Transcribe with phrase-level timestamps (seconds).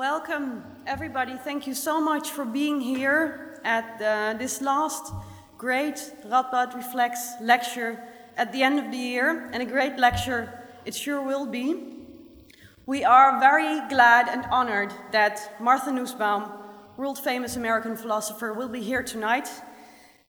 [0.00, 1.36] Welcome, everybody.
[1.36, 5.12] Thank you so much for being here at uh, this last
[5.58, 8.02] great Radboud Reflex lecture
[8.38, 11.98] at the end of the year, and a great lecture it sure will be.
[12.86, 16.50] We are very glad and honored that Martha Nussbaum,
[16.96, 19.50] world famous American philosopher, will be here tonight.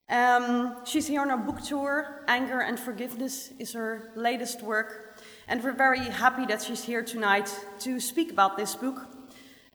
[0.10, 2.26] Um, she's here on our book tour.
[2.28, 5.18] Anger and Forgiveness is her latest work,
[5.48, 7.50] and we're very happy that she's here tonight
[7.80, 9.21] to speak about this book.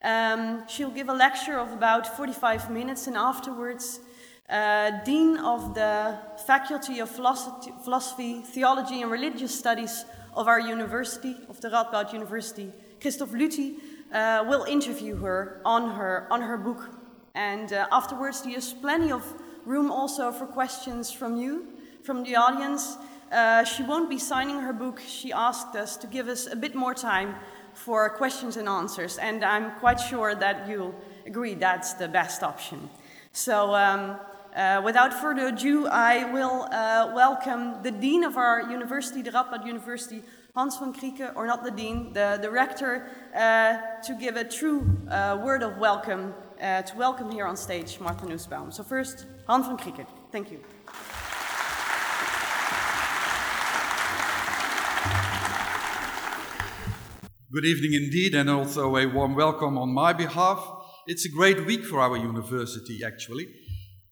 [0.03, 4.01] Um, she'll give a lecture of about 45 minutes, and afterwards,
[4.49, 10.05] uh, Dean of the Faculty of Philosophy, Theology, and Religious Studies
[10.35, 13.77] of our university, of the Radboud University, Christoph Lüthy,
[14.13, 16.91] uh, will interview her on her, on her book.
[17.35, 19.25] And uh, afterwards, there's plenty of
[19.65, 21.67] room also for questions from you,
[22.03, 22.99] from the audience.
[23.33, 25.01] Uh, she won't be signing her book.
[25.05, 27.35] She asked us to give us a bit more time
[27.77, 30.95] for questions and answers, and I'm quite sure that you'll
[31.27, 32.89] agree that's the best option.
[33.33, 34.17] So, um,
[34.57, 39.67] uh, without further ado, I will uh, welcome the Dean of our university, the Radboud
[39.67, 40.23] University,
[40.55, 44.87] Hans van Krieken, or not the Dean, the, the Rector, uh, to give a true
[45.11, 48.73] uh, word of welcome, uh, to welcome here on stage Martha Nussbaum.
[48.73, 50.07] So first, Hans van Krieken.
[50.33, 50.76] Thank you.
[57.57, 60.61] Good evening indeed, and also a warm welcome on my behalf.
[61.07, 63.47] It's a great week for our university, actually.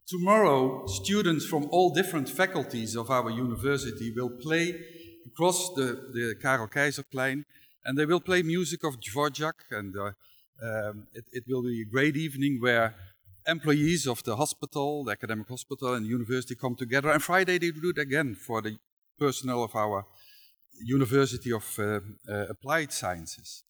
[0.07, 4.73] Tomorrow, students from all different faculties of our university will play
[5.27, 7.43] across the, the Karel Keizerplein,
[7.85, 10.05] and they will play music of Dvorak, and uh,
[10.67, 12.95] um, it, it will be a great evening where
[13.45, 17.11] employees of the hospital, the academic hospital, and the university come together.
[17.11, 18.79] And Friday they do it again for the
[19.19, 20.07] personnel of our
[20.83, 23.63] University of uh, uh, Applied Sciences.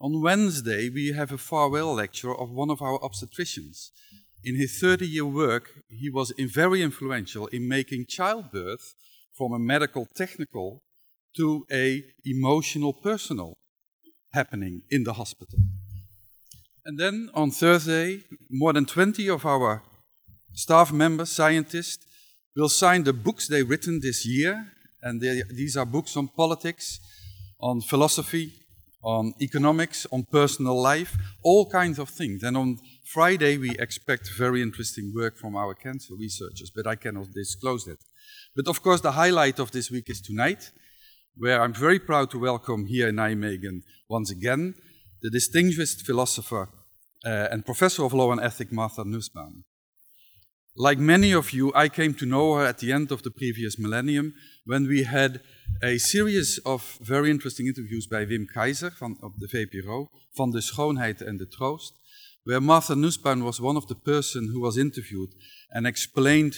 [0.00, 3.90] On Wednesday, we have a farewell lecture of one of our obstetricians.
[4.44, 8.94] In his 30 year work, he was very influential in making childbirth
[9.34, 10.82] from a medical technical
[11.36, 13.56] to a emotional personal
[14.32, 15.58] happening in the hospital.
[16.84, 19.82] And then on Thursday, more than 20 of our
[20.52, 22.06] staff members, scientists,
[22.54, 24.72] will sign the books they've written this year
[25.06, 26.98] and they, these are books on politics,
[27.60, 28.52] on philosophy,
[29.04, 32.42] on economics, on personal life, all kinds of things.
[32.42, 37.28] And on Friday, we expect very interesting work from our cancer researchers, but I cannot
[37.32, 38.00] disclose that.
[38.56, 40.72] But of course, the highlight of this week is tonight,
[41.36, 44.74] where I'm very proud to welcome here in Nijmegen once again
[45.22, 46.68] the distinguished philosopher
[47.24, 49.64] uh, and professor of law and ethics, Martha Nussbaum.
[50.78, 53.78] Like many of you, I came to know her at the end of the previous
[53.78, 54.34] millennium
[54.66, 55.40] when we had
[55.82, 60.60] a series of very interesting interviews by Wim Kayzer van, of the VPRO, Van de
[60.60, 61.94] Schoonheid en de Troost,
[62.44, 65.30] where Martha Nussbaum was one of the person who was interviewed
[65.72, 66.56] and explained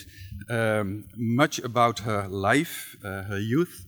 [0.50, 3.86] um, much about her life, uh, her youth.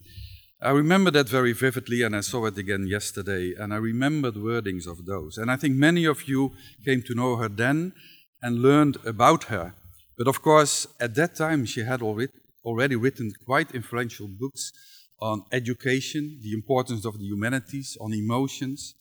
[0.62, 4.38] I remember that very vividly, and I saw it again yesterday, and I remember the
[4.38, 5.38] wordings of those.
[5.38, 6.52] And I think many of you
[6.84, 7.94] came to know her then
[8.40, 9.74] and learned about her.
[10.20, 14.70] But of course, at that time, she had already, written quite influential books
[15.18, 18.94] on education, the importance of the humanities, on emotions.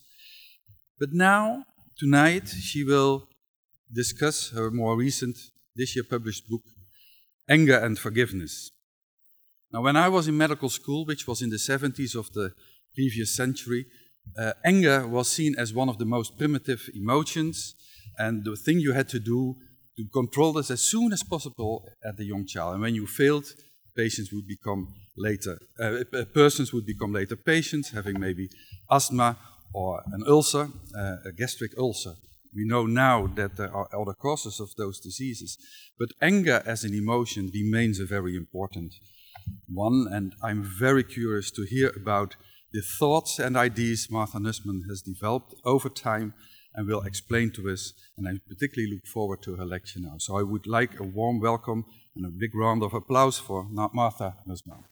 [0.97, 1.66] But now,
[1.97, 3.28] tonight, she will
[3.94, 5.35] discuss her more recent,
[5.75, 6.62] this year published book,
[7.50, 8.72] Anger and Forgiveness.
[9.74, 12.53] Now, when I was in medical school, which was in the 70s of the
[12.96, 13.88] previous century,
[14.38, 17.75] uh, anger was seen as one of the most primitive emotions,
[18.18, 19.58] and the thing you had to do
[20.00, 22.74] to control this as soon as possible at the young child.
[22.74, 23.46] And when you failed,
[23.98, 24.88] patients would become
[25.18, 28.50] later, uh, uh, persons would become later patients, having maybe
[28.90, 29.38] asthma
[29.74, 32.14] or an ulcer, uh, a gastric ulcer.
[32.56, 35.58] We know now that there are other causes of those diseases,
[36.00, 38.94] but anger as an emotion remains a very important
[39.68, 42.36] one, and I'm very curious to hear about
[42.72, 46.34] the thoughts and ideas Martha Nussbaum has developed over time
[46.79, 47.91] and will explain to us.
[48.17, 50.16] And I particularly look forward to her lecture now.
[50.17, 51.84] So I would like a warm welcome
[52.16, 54.85] and a big round of applause for Martha Nussbaum.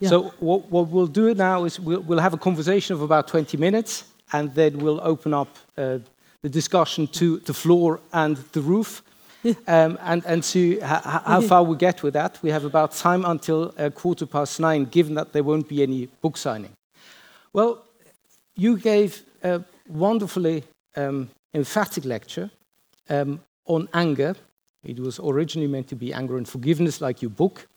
[0.00, 0.10] Yeah.
[0.10, 3.56] So what, what, we'll do now is we'll, we'll, have a conversation of about 20
[3.56, 5.98] minutes, and then we'll open up uh,
[6.48, 9.02] the discussion to the floor and the roof.
[9.68, 12.38] um, and, and see how far we get with that.
[12.42, 16.06] We have about time until uh, quarter past nine, given that there won't be any
[16.22, 16.72] book signing.
[17.52, 17.84] Well,
[18.56, 20.64] you gave a wonderfully
[20.96, 22.50] um, emphatic lecture
[23.08, 24.34] um, on anger.
[24.82, 27.68] It was originally meant to be Anger and Forgiveness, like your book.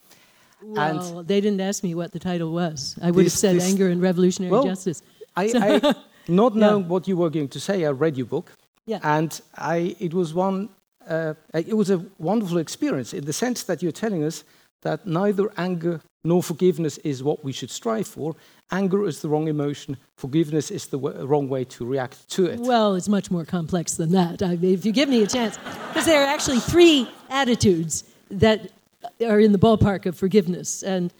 [0.63, 2.97] Well, and they didn't ask me what the title was.
[3.03, 5.03] I would this, have said this, Anger and Revolutionary well, Justice.
[5.35, 5.95] I, so I
[6.27, 6.87] not knowing yeah.
[6.87, 8.51] what you were going to say, I read your book.
[8.91, 8.99] Yeah.
[9.03, 10.67] And I, it was one,
[11.07, 14.43] uh, it was a wonderful experience in the sense that you're telling us
[14.81, 18.35] that neither anger nor forgiveness is what we should strive for.
[18.69, 19.95] Anger is the wrong emotion.
[20.17, 22.59] Forgiveness is the w- wrong way to react to it.
[22.59, 24.43] Well, it's much more complex than that.
[24.43, 25.57] I mean, if you give me a chance,
[25.87, 28.71] because there are actually three attitudes that
[29.25, 30.83] are in the ballpark of forgiveness.
[30.83, 31.13] And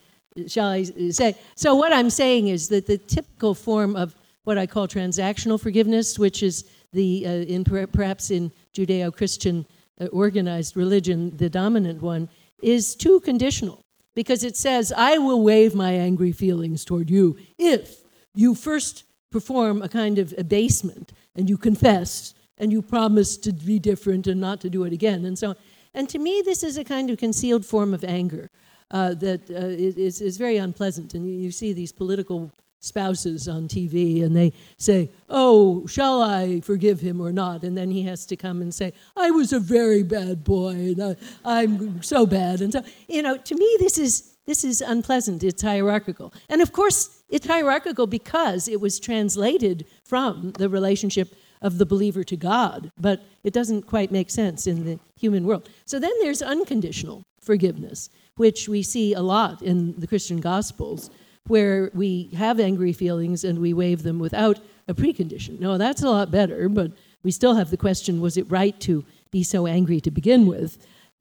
[0.48, 1.38] shall I say?
[1.56, 4.14] So, what I'm saying is that the typical form of
[4.44, 9.66] what I call transactional forgiveness, which is the uh, in perhaps in Judeo-Christian
[10.00, 12.30] uh, organized religion, the dominant one,
[12.62, 13.82] is too conditional
[14.16, 18.02] because it says, "I will waive my angry feelings toward you if
[18.36, 23.80] you first perform a kind of abasement and you confess and you promise to be
[23.80, 25.56] different and not to do it again." And so,
[25.94, 28.50] and to me, this is a kind of concealed form of anger
[28.92, 31.14] uh, that uh, is, is very unpleasant.
[31.14, 36.60] And you, you see these political spouses on TV and they say, Oh, shall I
[36.62, 37.63] forgive him or not?
[37.63, 41.18] And then he has to come and say, I was a very bad boy and
[41.45, 42.62] I, am so bad.
[42.62, 45.44] And so, you know, to me, this is, this is unpleasant.
[45.44, 46.33] It's hierarchical.
[46.50, 52.24] And of course, it's hierarchical because it was translated from the relationship of the believer
[52.24, 55.69] to God, but it doesn't quite make sense in the human world.
[55.86, 61.12] So then there's unconditional forgiveness, which we see a lot in the Christian Gospels
[61.51, 64.57] where we have angry feelings and we waive them without
[64.88, 65.59] a precondition.
[65.59, 66.94] No, that's a lot better, but
[67.24, 70.77] we still have the question was it right to be so angry to begin with?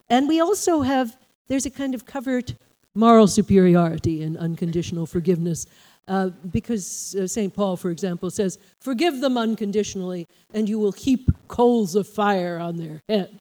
[0.08, 1.16] And we also have,
[1.48, 2.54] there's a kind of covert
[2.94, 5.66] moral superiority in unconditional forgiveness.
[6.06, 7.52] Uh, because uh, St.
[7.52, 12.76] Paul, for example, says, Forgive them unconditionally, and you will heap coals of fire on
[12.76, 13.40] their head.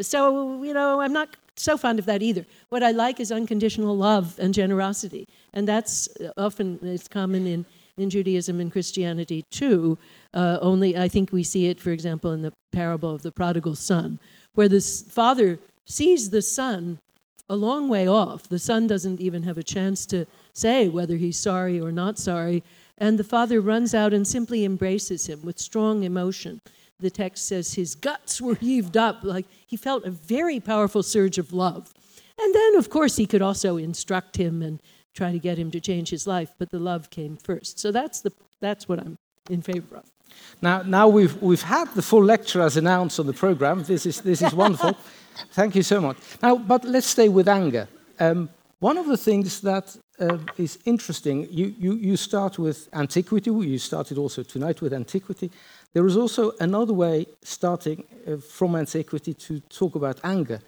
[0.00, 2.46] So, you know, I'm not so fond of that either.
[2.68, 7.64] What I like is unconditional love and generosity, and that's uh, often it's common in
[7.98, 9.98] in Judaism and Christianity too.
[10.32, 13.74] Uh, only I think we see it, for example, in the parable of the prodigal
[13.74, 14.18] son,
[14.54, 16.98] where the father sees the son
[17.50, 18.48] a long way off.
[18.48, 22.62] The son doesn't even have a chance to say whether he's sorry or not sorry,
[22.96, 26.60] and the father runs out and simply embraces him with strong emotion
[27.00, 31.38] the text says his guts were heaved up, like he felt a very powerful surge
[31.38, 31.92] of love.
[32.40, 34.80] And then, of course, he could also instruct him and
[35.14, 37.78] try to get him to change his life, but the love came first.
[37.78, 39.18] So that's, the, that's what I'm
[39.50, 40.04] in favor of.
[40.62, 43.82] Now, now we've, we've had the full lecture as announced on the program.
[43.82, 44.96] This is, this is wonderful.
[45.52, 46.16] Thank you so much.
[46.42, 47.88] Now, but let's stay with anger.
[48.20, 48.48] Um,
[48.80, 53.50] one of the things that uh, is interesting, you, you, you start with antiquity.
[53.50, 55.50] You started also tonight with antiquity.
[55.94, 60.60] There is also another way, starting uh, from antiquity, to talk about anger,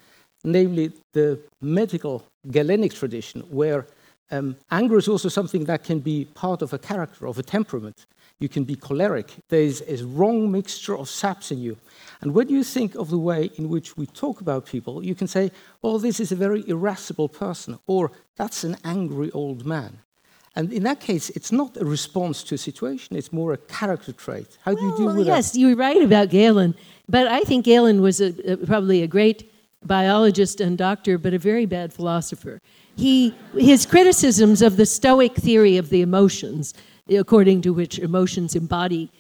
[0.45, 3.87] namely the medical Galenic tradition, where
[4.31, 8.07] um, anger is also something that can be part of a character, of a temperament.
[8.39, 9.35] You can be choleric.
[9.49, 11.77] There is a wrong mixture of saps in you.
[12.23, 15.27] And when you think of the way in which we talk about people, you can
[15.27, 15.51] say,
[15.83, 19.99] well, this is a very irascible person, or that's an angry old man.
[20.57, 24.13] And in that case, it's not a response to a situation, it's more a character
[24.13, 24.59] trait.
[24.65, 25.37] How do you deal with yes, that?
[25.37, 26.75] Yes, you're right about Galen.
[27.09, 29.51] But I think Galen was a, a, probably a great
[29.85, 32.61] biologist and doctor, but a very bad philosopher.
[32.97, 36.75] He, his criticisms of the Stoic theory of the emotions,
[37.09, 39.11] according to which emotions embody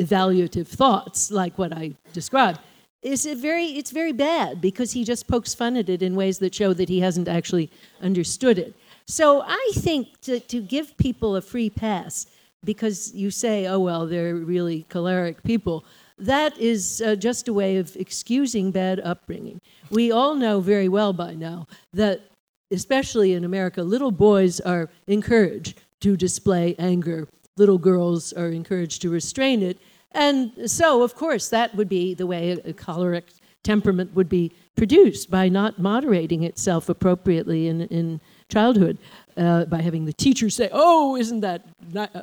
[0.00, 2.58] evaluative thoughts, like what I described,
[3.02, 6.54] is very, it's very bad because he just pokes fun at it in ways that
[6.54, 8.74] show that he hasn't actually understood it.
[9.12, 12.24] So I think to, to give people a free pass
[12.64, 15.84] because you say, oh, well, they're really choleric people,
[16.16, 19.60] that is uh, just a way of excusing bad upbringing.
[19.90, 22.22] We all know very well by now that,
[22.70, 27.28] especially in America, little boys are encouraged to display anger,
[27.58, 29.78] little girls are encouraged to restrain it.
[30.12, 33.26] And so, of course, that would be the way a choleric
[33.62, 38.20] temperament would be produced by not moderating itself appropriately in, in
[38.52, 38.98] childhood
[39.36, 41.60] uh, by having the teacher say, "Oh, isn't that
[41.92, 42.22] not, uh,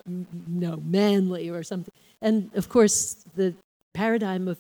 [0.66, 2.98] no manly or something?" And of course,
[3.36, 3.54] the
[3.94, 4.58] paradigm of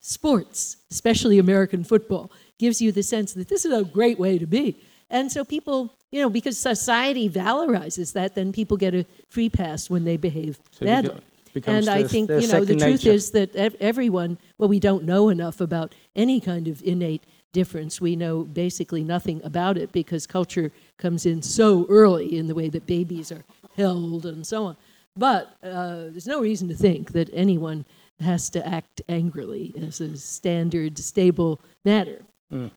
[0.00, 4.46] sports, especially American football, gives you the sense that this is a great way to
[4.46, 4.76] be.
[5.10, 9.90] And so people, you know, because society valorizes that, then people get a free pass
[9.90, 11.20] when they behave so badly.
[11.66, 13.10] And I think, you know, the truth nature.
[13.10, 18.00] is that everyone, well, we don't know enough about any kind of innate difference.
[18.00, 22.68] We know basically nothing about it because culture comes in so early in the way
[22.68, 23.44] that babies are
[23.76, 24.76] held and so on.
[25.16, 27.84] But uh, there's no reason to think that anyone
[28.20, 32.22] has to act angrily as a standard, stable matter.
[32.52, 32.70] Mm.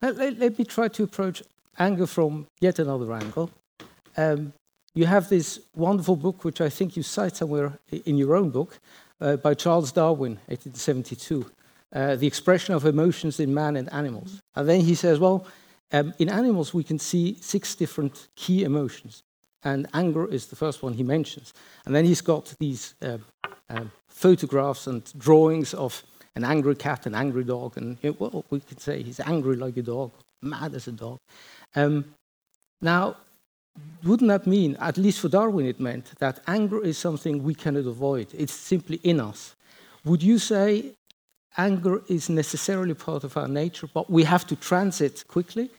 [0.00, 1.42] Let, let, let, me try to approach
[1.78, 3.50] anger from yet another angle.
[4.16, 4.52] Um,
[4.94, 8.78] you have this wonderful book, which I think you cite somewhere in your own book,
[9.20, 11.46] uh, by Charles Darwin, 1872,
[11.92, 14.40] uh, The Expression of Emotions in Man and Animals.
[14.54, 15.46] And then he says, well,
[15.92, 19.22] um, in animals we can see six different key emotions,
[19.62, 21.52] and anger is the first one he mentions.
[21.84, 23.18] And then he's got these uh,
[24.08, 26.02] photographs and drawings of
[26.34, 29.82] an angry cat, an angry dog, and well, we could say he's angry like a
[29.82, 31.18] dog, mad as a dog.
[31.74, 32.14] Um,
[32.80, 33.16] now,
[34.02, 37.86] wouldn't that mean, at least for Darwin, it meant that anger is something we cannot
[37.86, 38.28] avoid?
[38.32, 39.54] It's simply in us.
[40.04, 40.92] Would you say
[41.56, 45.70] anger is necessarily part of our nature, but we have to transit quickly?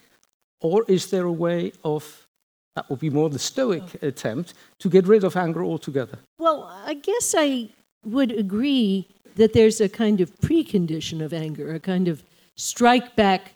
[0.61, 2.27] Or is there a way of,
[2.75, 4.07] that would be more the Stoic oh.
[4.07, 6.19] attempt, to get rid of anger altogether?
[6.39, 7.69] Well, I guess I
[8.05, 12.23] would agree that there's a kind of precondition of anger, a kind of
[12.55, 13.53] strike back,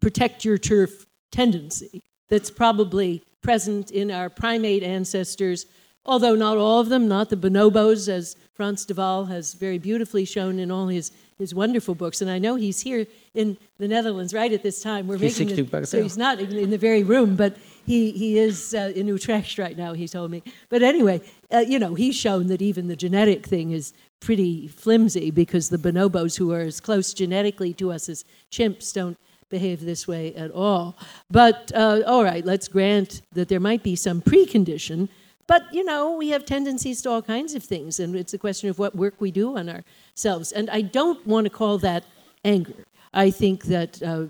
[0.00, 5.66] protect your turf tendency that's probably present in our primate ancestors,
[6.04, 10.24] although not all of them, not the bonobos, as Frans de Waal has very beautifully
[10.24, 11.10] shown in all his,
[11.40, 12.20] his wonderful books.
[12.20, 15.08] And I know he's here in the Netherlands right at this time.
[15.08, 17.56] We're he's making the, so he's not in, in, the very room, but
[17.86, 20.42] he, he is uh, in Utrecht right now, he told me.
[20.68, 25.30] But anyway, uh, you know, he's shown that even the genetic thing is pretty flimsy
[25.30, 29.16] because the bonobos, who are as close genetically to us as chimps, don't
[29.48, 30.96] behave this way at all.
[31.30, 35.08] But uh, all right, let's grant that there might be some precondition.
[35.46, 38.70] But you know, we have tendencies to all kinds of things, and it's a question
[38.70, 40.52] of what work we do on ourselves.
[40.52, 42.04] And I don't want to call that
[42.44, 42.84] anger.
[43.12, 44.26] I think that uh,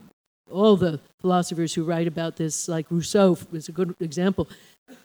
[0.51, 4.49] all the philosophers who write about this, like Rousseau is a good example,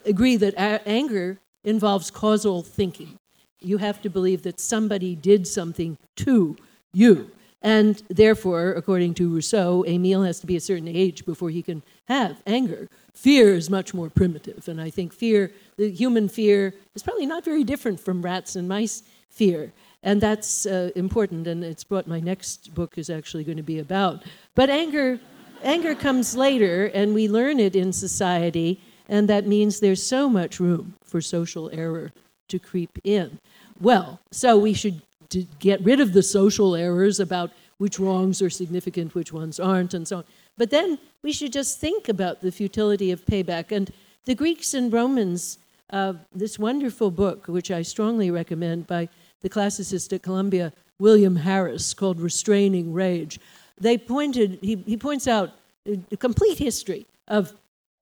[0.04, 0.54] agree that
[0.86, 3.18] anger involves causal thinking.
[3.60, 6.56] You have to believe that somebody did something to
[6.92, 7.30] you.
[7.62, 11.82] And therefore, according to Rousseau, Emile has to be a certain age before he can
[12.06, 12.88] have anger.
[13.12, 14.68] Fear is much more primitive.
[14.68, 18.68] And I think fear, the human fear, is probably not very different from rats and
[18.68, 19.72] mice fear.
[20.02, 23.78] And that's uh, important, and it's what my next book is actually going to be
[23.78, 24.24] about.
[24.54, 25.18] But anger,
[25.62, 30.60] anger comes later, and we learn it in society, and that means there's so much
[30.60, 32.12] room for social error
[32.48, 33.38] to creep in.
[33.80, 38.50] Well, so we should to get rid of the social errors about which wrongs are
[38.50, 40.24] significant, which ones aren't, and so on.
[40.56, 43.70] But then we should just think about the futility of payback.
[43.70, 43.92] And
[44.24, 45.58] the Greeks and Romans,
[45.90, 49.08] uh, this wonderful book, which I strongly recommend by
[49.40, 53.38] the classicist at Columbia, William Harris, called Restraining Rage,
[53.78, 55.52] they pointed, he, he points out
[55.86, 57.52] a complete history of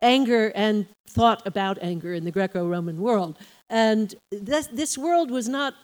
[0.01, 3.39] anger and thought about anger in the Greco Roman world.
[3.69, 5.75] And this, this world was not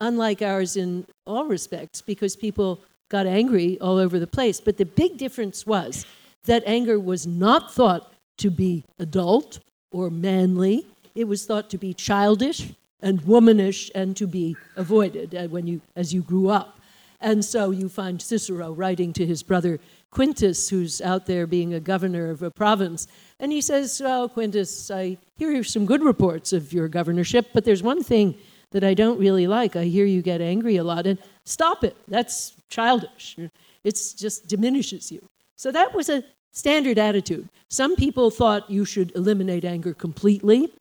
[0.00, 2.80] unlike ours in all respects because people
[3.10, 4.60] got angry all over the place.
[4.60, 6.06] But the big difference was
[6.44, 9.60] that anger was not thought to be adult
[9.92, 15.48] or manly, it was thought to be childish and womanish and to be avoided uh,
[15.48, 16.78] when you, as you grew up.
[17.20, 19.78] And so you find Cicero writing to his brother
[20.10, 23.06] Quintus, who's out there being a governor of a province.
[23.40, 27.82] And he says, Well, Quintus, I hear some good reports of your governorship, but there's
[27.82, 28.36] one thing
[28.72, 29.76] that I don't really like.
[29.76, 31.96] I hear you get angry a lot, and stop it.
[32.08, 33.36] That's childish.
[33.84, 35.26] It just diminishes you.
[35.56, 37.48] So that was a standard attitude.
[37.68, 40.72] Some people thought you should eliminate anger completely,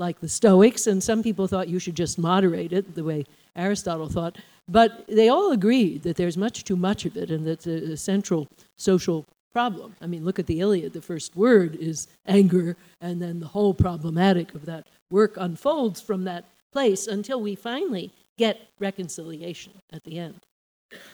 [0.00, 4.08] like the Stoics, and some people thought you should just moderate it, the way Aristotle
[4.08, 4.38] thought.
[4.66, 7.96] But they all agreed that there's much too much of it and that's it's a
[7.96, 9.96] central social problem.
[10.00, 10.92] I mean, look at the Iliad.
[10.92, 16.24] The first word is anger, and then the whole problematic of that work unfolds from
[16.24, 20.40] that place until we finally get reconciliation at the end.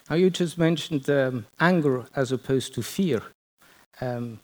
[0.09, 3.23] Now, you just mentioned um, anger as opposed to fear.
[4.01, 4.41] Um,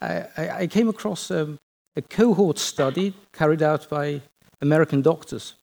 [0.00, 1.58] I, I, came across um,
[1.96, 4.20] a cohort study carried out by
[4.60, 5.54] American doctors,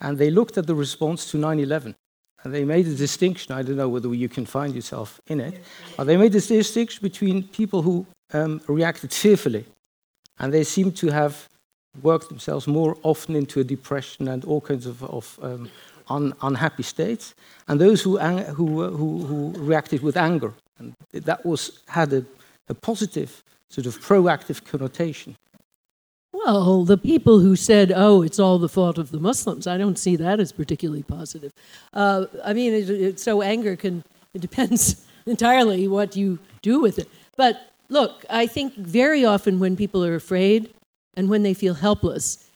[0.00, 1.94] and they looked at the response to 9 11.
[2.42, 5.64] And they made a distinction, I don't know whether you can find yourself in it,
[5.96, 9.64] but they made a distinction between people who um, reacted fearfully,
[10.38, 11.48] and they seemed to have
[12.02, 15.70] worked themselves more often into a depression and all kinds of, of um,
[16.10, 17.34] un, unhappy states,
[17.66, 20.52] and those who, who, who, who, reacted with anger.
[20.78, 22.24] And that was, had a,
[22.68, 25.36] a positive, sort of proactive connotation.
[26.34, 29.96] Well, the people who said, oh, it's all the fault of the Muslims, I don't
[29.96, 31.52] see that as particularly positive.
[31.92, 34.02] Uh, I mean, it, it, so anger can,
[34.34, 37.08] it depends entirely what you do with it.
[37.36, 40.74] But look, I think very often when people are afraid,
[41.16, 42.50] and when they feel helpless,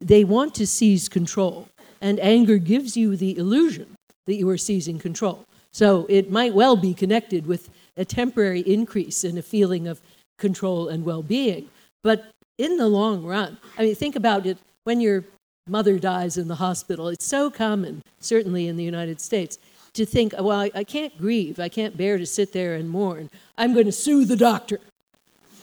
[0.00, 1.68] they want to seize control.
[2.00, 3.94] And anger gives you the illusion
[4.26, 5.44] that you are seizing control.
[5.72, 10.00] So it might well be connected with a temporary increase in a feeling of
[10.36, 11.68] control and well being.
[12.02, 15.24] But in the long run, I mean, think about it when your
[15.66, 17.08] mother dies in the hospital.
[17.08, 19.58] It's so common, certainly in the United States,
[19.94, 21.58] to think, well, I, I can't grieve.
[21.58, 23.30] I can't bear to sit there and mourn.
[23.56, 24.78] I'm going to sue the doctor.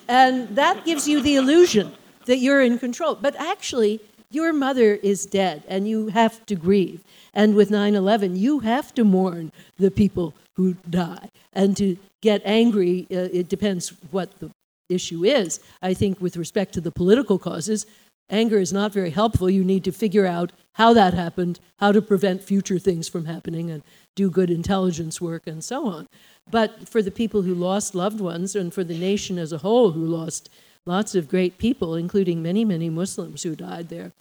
[0.07, 1.93] And that gives you the illusion
[2.25, 3.15] that you're in control.
[3.15, 4.01] But actually,
[4.31, 7.03] your mother is dead and you have to grieve.
[7.33, 11.29] And with 9 11, you have to mourn the people who die.
[11.53, 14.49] And to get angry, uh, it depends what the
[14.89, 15.59] issue is.
[15.81, 17.85] I think, with respect to the political causes,
[18.29, 19.49] anger is not very helpful.
[19.49, 23.71] You need to figure out how that happened, how to prevent future things from happening,
[23.71, 23.83] and
[24.15, 26.07] do good intelligence work and so on.
[26.49, 29.91] But for the people who lost loved ones and for the nation as a whole
[29.91, 30.49] who lost
[30.85, 34.11] lots of great people, including many, many Muslims who died there,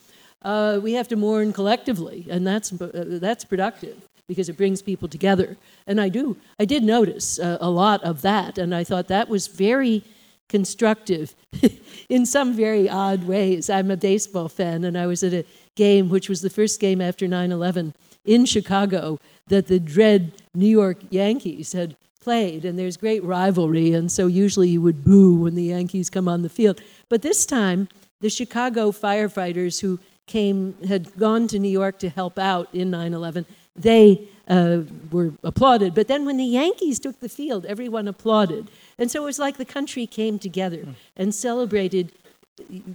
[0.42, 3.96] uh, we have to mourn collectively, and that's, uh, that's productive
[4.28, 5.56] because it brings people together.
[5.86, 9.28] And I do, I did notice uh, a lot of that, and I thought that
[9.28, 10.02] was very
[10.48, 11.34] constructive
[12.08, 13.68] in some very odd ways.
[13.68, 17.00] I'm a baseball fan, and I was at a game, which was the first game
[17.00, 22.96] after 9 11 in Chicago, that the dread New York Yankees had played, and there's
[22.96, 26.80] great rivalry, and so usually you would boo when the Yankees come on the field.
[27.08, 27.88] But this time,
[28.20, 33.44] the Chicago firefighters who came had gone to New York to help out in 9/11,
[33.78, 34.80] they uh,
[35.10, 35.94] were applauded.
[35.94, 38.68] But then when the Yankees took the field, everyone applauded,
[38.98, 40.94] and so it was like the country came together mm.
[41.16, 42.12] and celebrated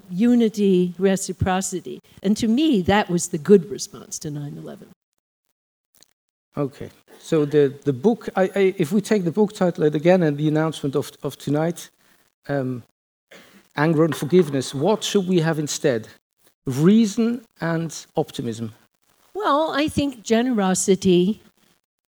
[0.10, 4.88] unity, reciprocity, and to me that was the good response to 9/11.
[6.58, 10.38] Okay, so the, the book, I, I, if we take the book title again and
[10.38, 11.90] the announcement of, of tonight,
[12.50, 12.84] um,
[13.78, 16.10] Anger and Forgiveness, what should we have instead?
[16.66, 18.74] Reason and optimism?
[19.44, 21.42] Well, I think generosity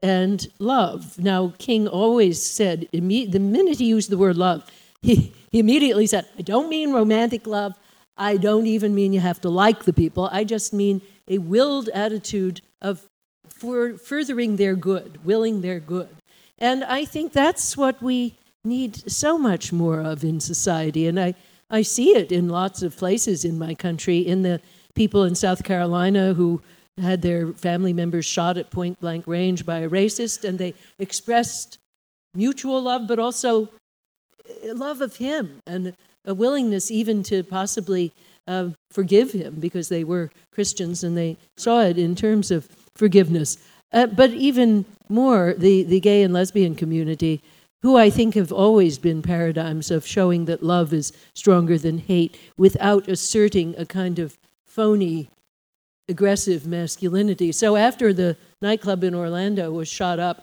[0.02, 1.18] and love.
[1.18, 4.70] Now, King always said, the minute he used the word love,
[5.00, 7.72] he, he immediately said, I don't mean romantic love.
[8.18, 10.28] I don't even mean you have to like the people.
[10.30, 13.08] I just mean a willed attitude of
[13.48, 16.10] for furthering their good, willing their good.
[16.58, 21.06] And I think that's what we need so much more of in society.
[21.06, 21.34] And I,
[21.70, 24.60] I see it in lots of places in my country, in the
[24.94, 26.60] people in South Carolina who
[27.00, 31.78] had their family members shot at point blank range by a racist, and they expressed
[32.34, 33.68] mutual love, but also
[34.64, 38.12] love of him and a willingness even to possibly
[38.46, 43.56] uh, forgive him because they were Christians and they saw it in terms of forgiveness.
[43.92, 47.42] Uh, but even more, the, the gay and lesbian community,
[47.82, 52.38] who I think have always been paradigms of showing that love is stronger than hate
[52.56, 55.28] without asserting a kind of phony,
[56.14, 57.50] aggressive masculinity.
[57.52, 58.30] So after the
[58.66, 60.38] nightclub in Orlando was shot up,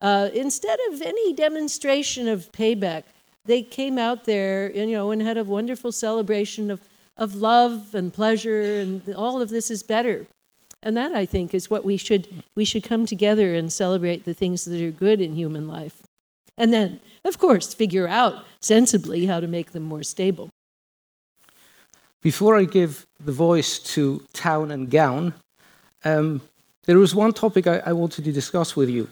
[0.00, 3.04] uh, instead of any demonstration of payback,
[3.46, 6.80] they came out there and, you know, and had a wonderful celebration of,
[7.16, 10.26] of love and pleasure, and all of this is better.
[10.82, 12.24] And that, I think, is what we should,
[12.54, 16.02] we should come together and celebrate the things that are good in human life.
[16.58, 20.48] And then, of course, figure out sensibly how to make them more stable.
[22.24, 25.34] Before I give the voice to Town and Gown,
[26.06, 26.40] um,
[26.86, 29.10] there is one topic I, I wanted to discuss with you.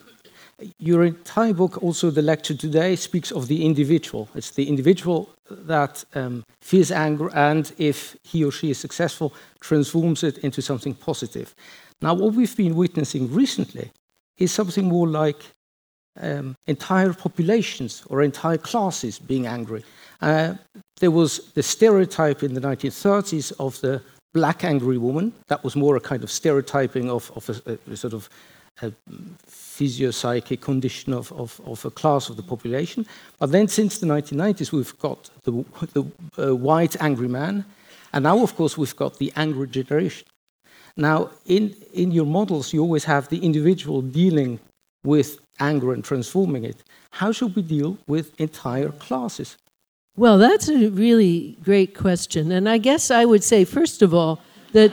[0.78, 4.30] Your entire book, also the lecture today, speaks of the individual.
[4.34, 10.22] It's the individual that um, feels anger and, if he or she is successful, transforms
[10.22, 11.54] it into something positive.
[12.00, 13.90] Now, what we've been witnessing recently
[14.38, 15.42] is something more like
[16.18, 19.84] um, entire populations or entire classes being angry.
[20.22, 20.54] Uh,
[21.02, 24.00] there was the stereotype in the 1930s of the
[24.32, 25.32] black angry woman.
[25.48, 28.28] That was more a kind of stereotyping of, of a, a, sort of
[28.82, 28.92] a
[29.48, 33.04] physiopsychic condition of, of, of, a class of the population.
[33.40, 36.04] But then since the 1990s, we've got the, the
[36.38, 37.64] uh, white angry man,
[38.12, 40.28] and now, of course, we've got the angry generation.
[40.96, 44.60] Now, in, in your models, you always have the individual dealing
[45.02, 46.84] with anger and transforming it.
[47.10, 49.56] How should we deal with entire classes?
[50.14, 52.52] Well, that's a really great question.
[52.52, 54.40] And I guess I would say, first of all,
[54.72, 54.92] that,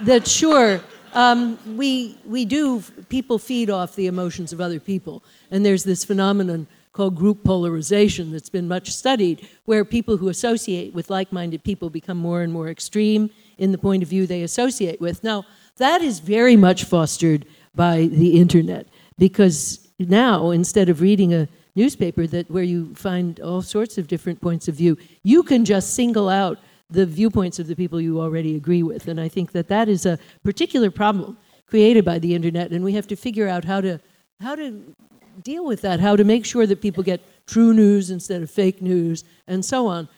[0.00, 0.80] that sure,
[1.14, 5.22] um, we, we do, people feed off the emotions of other people.
[5.52, 10.92] And there's this phenomenon called group polarization that's been much studied, where people who associate
[10.92, 14.42] with like minded people become more and more extreme in the point of view they
[14.42, 15.22] associate with.
[15.22, 15.46] Now,
[15.76, 17.46] that is very much fostered
[17.76, 23.62] by the internet because now, instead of reading a newspaper that where you find all
[23.62, 26.58] sorts of different points of view, you can just single out
[26.90, 29.08] the viewpoints of the people you already agree with.
[29.08, 32.92] And I think that that is a particular problem created by the internet, and we
[32.92, 33.98] have to figure out how to
[34.40, 34.94] how to
[35.42, 38.82] deal with that, how to make sure that people get true news instead of fake
[38.82, 40.08] news, and so on.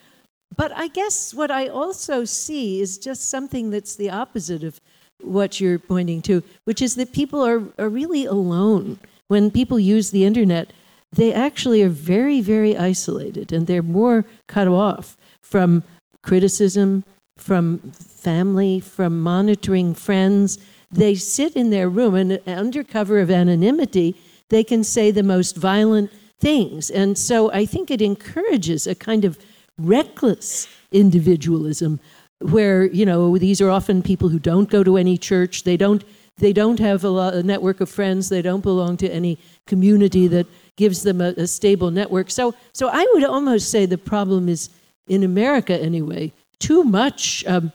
[0.56, 4.80] But I guess what I also see is just something that's the opposite of
[5.20, 8.98] what you're pointing to, which is that people are, are really alone.
[9.28, 10.72] When people use the internet,
[11.14, 15.82] they actually are very, very isolated and they're more cut off from
[16.22, 17.04] criticism,
[17.36, 20.58] from family, from monitoring friends.
[20.90, 24.16] They sit in their room and, under cover of anonymity,
[24.50, 26.90] they can say the most violent things.
[26.90, 29.38] And so I think it encourages a kind of
[29.78, 32.00] reckless individualism
[32.38, 36.04] where you know these are often people who don't go to any church they don't
[36.36, 40.26] they don't have a, lot, a network of friends they don't belong to any community
[40.28, 42.30] that gives them a, a stable network.
[42.30, 44.70] So so i would almost say the problem is
[45.06, 47.72] in america anyway too much um,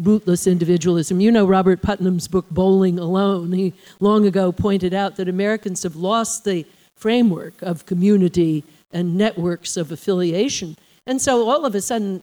[0.00, 1.20] rootless individualism.
[1.20, 3.52] You know robert putnam's book bowling alone.
[3.52, 6.64] He long ago pointed out that americans have lost the
[6.96, 10.76] framework of community and networks of affiliation.
[11.06, 12.22] And so all of a sudden,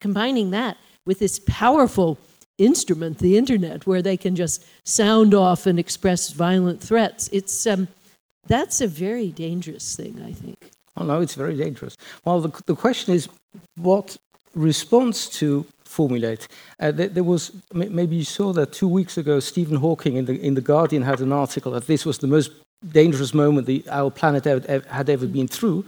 [0.00, 2.18] combining that with this powerful
[2.58, 7.88] instrument, the internet, where they can just sound off and express violent threats, it's, um,
[8.46, 10.70] that's a very dangerous thing, I think.
[10.96, 11.96] Oh, no, it's very dangerous.
[12.24, 13.28] Well, the, the question is
[13.76, 14.16] what
[14.54, 16.48] response to formulate.
[16.80, 19.40] Uh, there, there, was maybe you saw that two weeks ago.
[19.40, 22.50] Stephen Hawking in the in the Guardian had an article that this was the most
[22.92, 25.84] dangerous moment the, our planet had ever been through,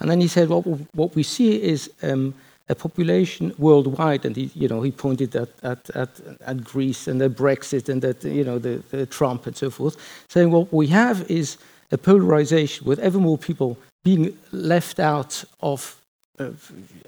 [0.00, 0.62] and then he said, what,
[0.94, 2.34] what we see is um,
[2.70, 6.08] a population worldwide, and he, you know, he pointed at, at, at,
[6.46, 9.96] at Greece and at Brexit and at you know, the, the Trump and so forth,
[10.28, 11.58] saying what we have is
[11.90, 16.00] a polarization with ever more people being left out of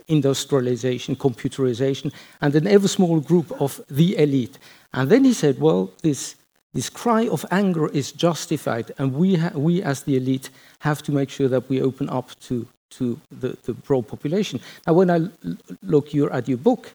[0.08, 4.58] industrialization, computerization, and an ever smaller group of the elite.
[4.92, 6.36] And then he said, well, this,
[6.74, 11.30] this cry of anger is justified, and we, we as the elite have to make
[11.30, 14.60] sure that we open up to to the, the broad population.
[14.86, 15.28] Now, when I
[15.82, 16.92] look your, at your book,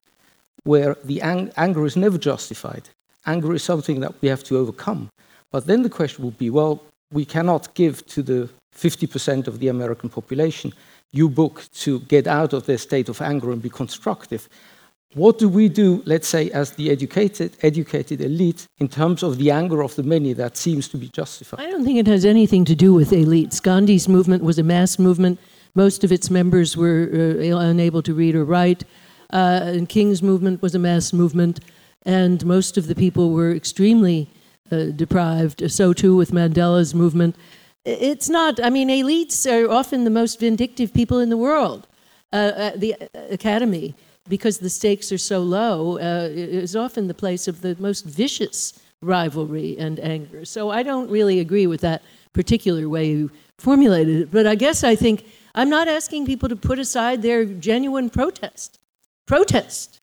[0.64, 2.90] where the ang anger is never justified,
[3.26, 5.10] anger is something that we have to overcome.
[5.52, 9.68] But then the question would be well, we cannot give to the 50% of the
[9.68, 10.74] American population
[11.12, 14.50] your book to get out of their state of anger and be constructive.
[15.14, 19.52] What do we do, let's say, as the educated, educated elite, in terms of the
[19.52, 21.62] anger of the many that seems to be justified?
[21.62, 23.62] I don't think it has anything to do with elites.
[23.64, 25.40] Gandhi's movement was a mass movement
[25.78, 28.84] most of its members were uh, unable to read or write.
[29.32, 31.60] Uh, and King's movement was a mass movement,
[32.02, 34.28] and most of the people were extremely
[34.70, 35.72] deprived.
[35.72, 37.36] So too with Mandela's movement.
[37.86, 41.88] It's not, I mean, elites are often the most vindictive people in the world.
[42.34, 43.96] Uh, the uh, academy,
[44.28, 48.78] because the stakes are so low, uh, is often the place of the most vicious
[49.02, 50.44] rivalry and anger.
[50.44, 52.02] So I don't really agree with that
[52.34, 54.32] particular way you formulated it.
[54.32, 55.26] But I guess I think
[55.56, 58.78] I'm not asking people to put aside their genuine protest.
[59.26, 59.98] Protest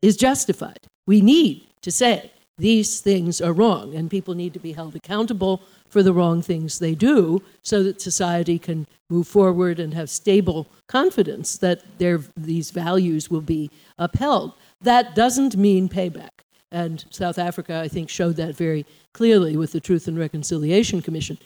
[0.00, 0.86] is justified.
[1.06, 5.62] We need to say these things are wrong, and people need to be held accountable
[5.88, 10.66] for the wrong things they do so that society can move forward and have stable
[10.88, 14.52] confidence that their, these values will be upheld.
[14.80, 16.30] That doesn't mean payback.
[16.70, 21.38] And South Africa, I think, showed that very clearly with the Truth and Reconciliation Commission.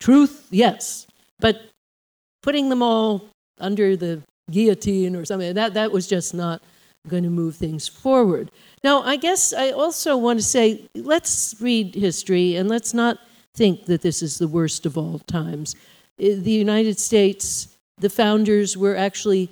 [0.00, 1.06] Truth, yes,
[1.40, 1.62] but
[2.42, 5.54] putting them all under the guillotine or something.
[5.54, 6.62] That, that was just not
[7.08, 8.50] going to move things forward.
[8.82, 13.18] Now, I guess I also want to say let's read history and let's not
[13.54, 15.76] think that this is the worst of all times.
[16.18, 19.50] The United States, the founders were actually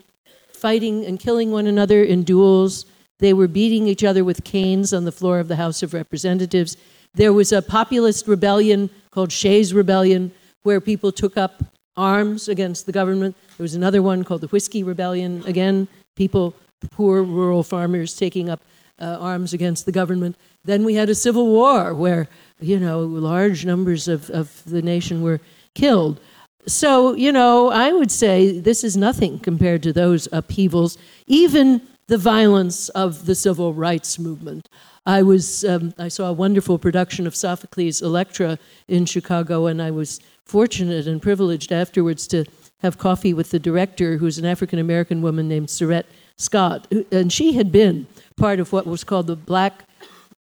[0.53, 2.87] fighting and killing one another in duels.
[3.19, 6.77] They were beating each other with canes on the floor of the House of Representatives.
[7.15, 11.63] There was a populist rebellion called Shays Rebellion, where people took up
[11.97, 13.37] arms against the government.
[13.59, 15.43] There was another one called the Whiskey Rebellion.
[15.47, 16.55] Again, people,
[16.91, 18.63] poor rural farmers taking up
[18.99, 20.37] uh, arms against the government.
[20.65, 22.29] Then we had a civil war where,
[22.61, 25.41] you know, large numbers of, of the nation were
[25.75, 26.21] killed.
[26.67, 32.19] So, you know, I would say this is nothing compared to those upheavals, even the
[32.19, 34.69] violence of the civil rights movement.
[35.05, 39.91] I was um, I saw a wonderful production of Sophocles' Electra in Chicago, and I
[39.91, 42.45] was fortunate and privileged afterwards to
[42.79, 46.05] have coffee with the director, who's an African American woman named Seret
[46.37, 49.85] Scott, and she had been part of what was called the Black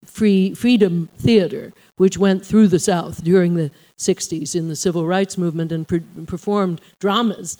[0.05, 5.37] Free Freedom Theater, which went through the South during the 60s in the civil rights
[5.37, 7.57] movement and pre- performed dramas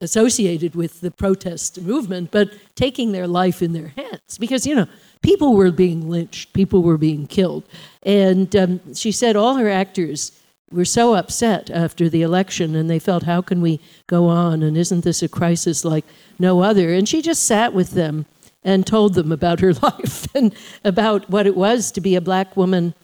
[0.00, 4.36] associated with the protest movement, but taking their life in their hands.
[4.38, 4.86] Because, you know,
[5.22, 7.64] people were being lynched, people were being killed.
[8.02, 10.32] And um, she said all her actors
[10.70, 14.62] were so upset after the election and they felt, how can we go on?
[14.62, 16.04] And isn't this a crisis like
[16.38, 16.92] no other?
[16.92, 18.26] And she just sat with them
[18.64, 22.56] and told them about her life and about what it was to be a black
[22.56, 22.94] woman,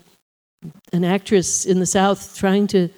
[0.92, 2.88] an actress in the South trying to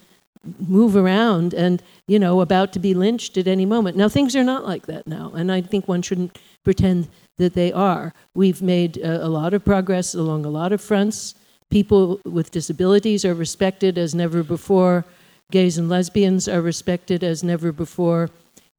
[0.59, 3.96] move around and, you know, about to be lynched at any moment.
[3.96, 7.72] Now, things are not like that now, and I think one shouldn't pretend that they
[7.72, 8.12] are.
[8.35, 11.35] We've made a, a lot of progress along a lot of fronts.
[11.74, 15.04] People with disabilities are respected as never before.
[15.50, 18.30] Gays and lesbians are respected as never before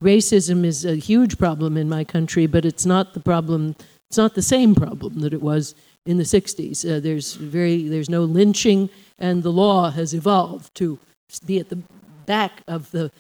[0.04, 3.76] racism is a huge problem in my country, but it's not the problem.
[4.10, 6.86] It's not the same problem that it was in the 60s.
[6.86, 11.00] Uh, there's very there's no lynching, and the law has evolved to
[11.46, 11.82] be at the
[12.26, 13.12] back of the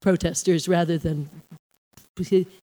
[0.00, 1.30] protesters rather than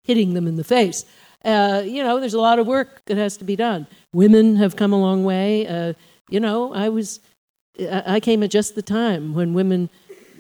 [0.04, 1.06] hitting them in the face.
[1.44, 3.88] Uh, you know, there's a lot of work that has to be done.
[4.14, 5.66] Women have come a long way.
[5.68, 5.94] Uh,
[6.32, 7.20] you know, I was
[7.80, 9.90] I came at just the time when women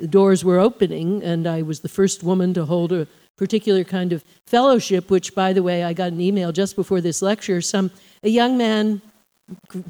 [0.09, 4.23] doors were opening, and I was the first woman to hold a particular kind of
[4.45, 7.61] fellowship, which, by the way, I got an email just before this lecture.
[7.61, 7.91] Some
[8.23, 9.01] a young man,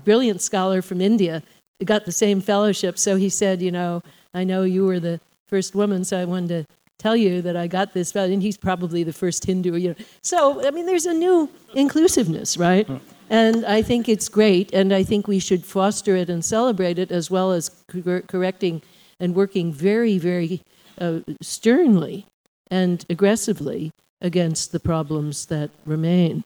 [0.04, 1.44] brilliant scholar from India,
[1.84, 2.98] got the same fellowship.
[2.98, 6.48] So he said, you know, I know you were the first woman, so I wanted
[6.50, 8.16] to tell you that I got this.
[8.16, 9.76] And he's probably the first Hindu.
[9.76, 9.96] You know.
[10.22, 12.88] So I mean, there's a new inclusiveness, right?
[12.88, 12.98] Hmm.
[13.32, 17.14] And I think it's great, and I think we should foster it and celebrate it
[17.14, 18.82] as well as cor- correcting
[19.22, 20.62] and working very, very
[21.00, 22.26] uh, sternly
[22.70, 26.44] and aggressively against the problems that remain.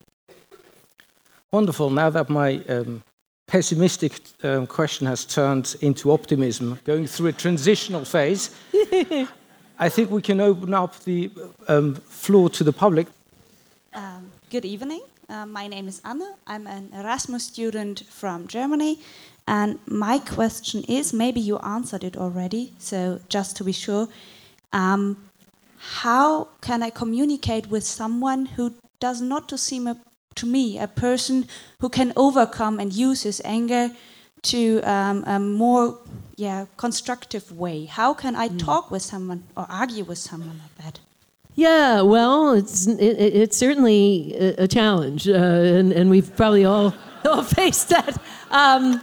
[1.52, 1.90] Wonderful.
[1.90, 3.02] Now that my um,
[3.48, 8.56] pessimistic um, question has turned into optimism, going through a transitional phase,
[9.80, 11.32] I think we can open up the
[11.68, 13.08] um, floor to the public.
[13.96, 15.02] Um, good evening.
[15.28, 16.22] Uh, my name is Anne.
[16.46, 19.00] I'm an Erasmus student from Germany,
[19.48, 24.08] and my question is maybe you answered it already, so just to be sure,
[24.72, 25.18] um,
[25.78, 29.98] how can I communicate with someone who does not to seem a,
[30.36, 31.48] to me a person
[31.80, 33.92] who can overcome and use his anger
[34.44, 35.98] to um, a more
[36.36, 37.86] yeah constructive way?
[37.86, 38.60] How can I mm.
[38.60, 41.00] talk with someone or argue with someone like that?
[41.56, 46.94] Yeah, well, it's it, it's certainly a, challenge, uh, and and we've probably all
[47.26, 48.22] all faced that.
[48.52, 49.02] Um,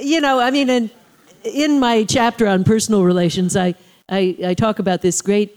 [0.00, 0.90] you know, I mean, in,
[1.44, 3.74] in my chapter on personal relations, I,
[4.08, 5.56] I, I talk about this great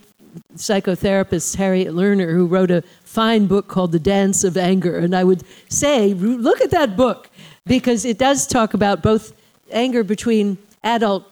[0.56, 4.98] psychotherapist, Harriet Lerner, who wrote a fine book called The Dance of Anger.
[4.98, 7.30] And I would say, look at that book,
[7.66, 9.34] because it does talk about both
[9.72, 11.30] anger between adult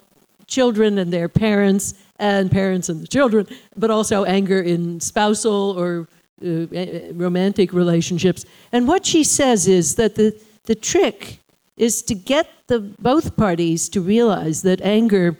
[0.48, 6.08] children and their parents, and parents and the children, but also anger in spousal or
[6.46, 6.68] uh,
[7.14, 8.46] romantic relationships.
[8.72, 11.40] And what she says is that the, the trick
[11.78, 15.36] is to get the both parties to realize that anger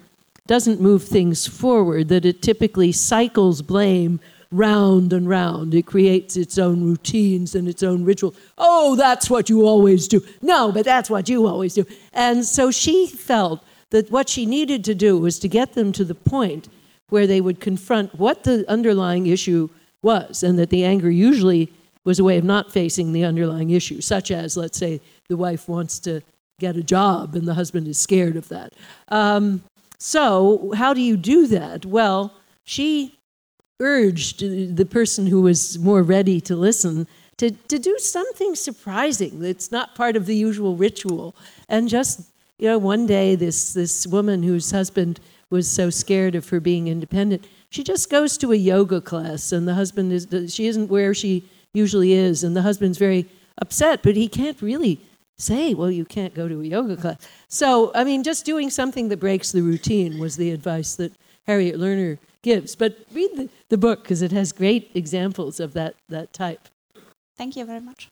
[0.48, 4.20] doesn't move things forward, that it typically cycles blame
[4.52, 5.76] round and round.
[5.76, 8.34] It creates its own routines and its own ritual.
[8.58, 10.20] Oh, that's what you always do.
[10.42, 11.86] No, but that's what you always do.
[12.12, 16.04] And so she felt that what she needed to do was to get them to
[16.04, 16.68] the point
[17.10, 19.70] where they would confront what the underlying issue
[20.02, 21.72] was, and that the anger usually
[22.04, 25.00] was a way of not facing the underlying issue, such as, let's say,
[25.30, 26.22] the wife wants to
[26.60, 28.74] get a job and the husband is scared of that.
[29.10, 29.64] Um,
[30.00, 31.86] so, how do you do that?
[31.86, 33.20] Well, she
[33.80, 39.72] urged the person who was more ready to listen to, to do something surprising that's
[39.72, 41.36] not part of the usual ritual.
[41.68, 42.22] And just,
[42.62, 45.20] you know, one day this, this woman whose husband
[45.50, 49.68] was so scared of her being independent, she just goes to a yoga class and
[49.68, 51.44] the husband is, she isn't where she
[51.74, 52.44] usually is.
[52.44, 53.26] And the husband's very
[53.58, 55.02] upset, but he can't really
[55.40, 57.28] say, well, you can't go to a yoga class.
[57.48, 61.14] So, I mean, just doing something that breaks the routine was the advice that
[61.48, 62.76] Harriet Lerner gives.
[62.76, 66.68] But read the, the book because it has great examples of that, that type.
[67.36, 68.10] Thank you very much.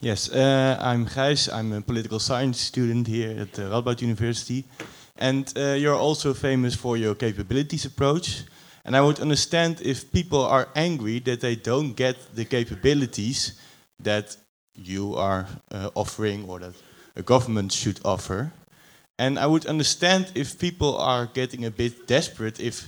[0.00, 1.48] Yes, uh, I'm Gijs.
[1.50, 4.64] I'm a political science student here at the Radboud University.
[5.16, 8.42] And uh, you're also famous for your capabilities approach.
[8.84, 13.58] And I would understand if people are angry that they don't get the capabilities
[14.02, 14.36] that
[14.74, 16.74] you are uh, offering or that
[17.16, 18.52] a government should offer.
[19.18, 22.84] And I would understand if people are getting a bit desperate if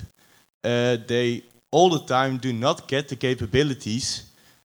[0.63, 4.28] uh, they all the time do not get the capabilities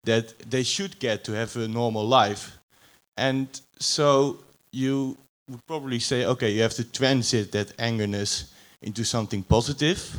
[0.05, 2.57] that they should get to have a normal life.
[3.17, 3.47] And
[3.79, 4.39] so
[4.71, 5.17] you
[5.49, 10.17] would probably say, okay, you have to transit that angerness into something positive.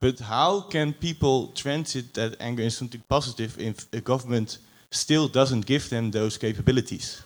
[0.00, 4.58] But how can people transit that anger into something positive if a government
[4.90, 7.22] still doesn't give them those capabilities.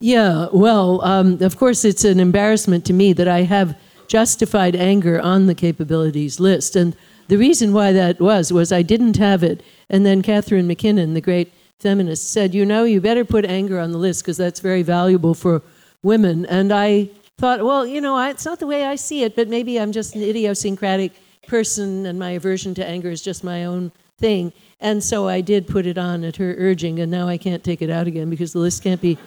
[0.00, 5.20] Yeah, well, um, of course, it's an embarrassment to me that I have justified anger
[5.20, 6.76] on the capabilities list.
[6.76, 6.96] And
[7.28, 9.62] the reason why that was, was I didn't have it.
[9.88, 13.92] And then Catharine MacKinnon, the great feminist, said, You know, you better put anger on
[13.92, 15.62] the list because that's very valuable for
[16.02, 16.46] women.
[16.46, 19.78] And I thought, well, you know, it's not the way I see it, but maybe
[19.78, 21.12] I'm just an idiosyncratic
[21.46, 24.52] person and my aversion to anger is just my own thing.
[24.80, 27.82] And so I did put it on at her urging, and now I can't take
[27.82, 29.18] it out again because the list can't be,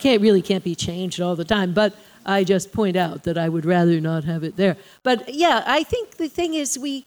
[0.00, 1.72] can't really can't be changed all the time.
[1.72, 1.94] But
[2.26, 4.76] I just point out that I would rather not have it there.
[5.02, 7.06] But yeah, I think the thing is we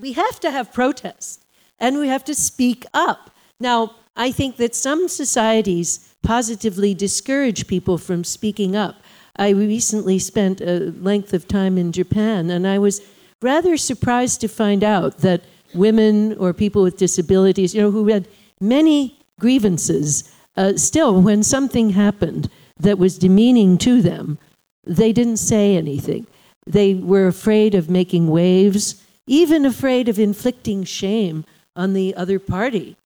[0.00, 1.40] we have to have protests
[1.78, 3.30] and we have to speak up.
[3.60, 8.96] Now, I think that some societies positively discourage people from speaking up.
[9.36, 13.00] I recently spent a length of time in Japan, and I was
[13.40, 15.42] rather surprised to find out that
[15.74, 18.26] women or people with disabilities, you know, who had
[18.60, 24.38] many grievances, uh, still, when something happened that was demeaning to them,
[24.84, 26.26] they didn't say anything.
[26.66, 31.44] They were afraid of making waves, even afraid of inflicting shame
[31.76, 32.96] on the other party.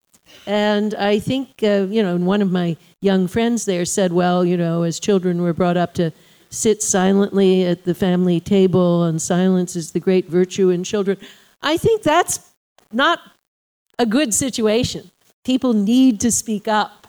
[0.46, 4.44] And I think, uh, you know, and one of my young friends there said, well,
[4.44, 6.12] you know, as children were brought up to
[6.48, 11.18] sit silently at the family table, and silence is the great virtue in children.
[11.62, 12.40] I think that's
[12.92, 13.20] not
[13.98, 15.10] a good situation.
[15.44, 17.06] People need to speak up.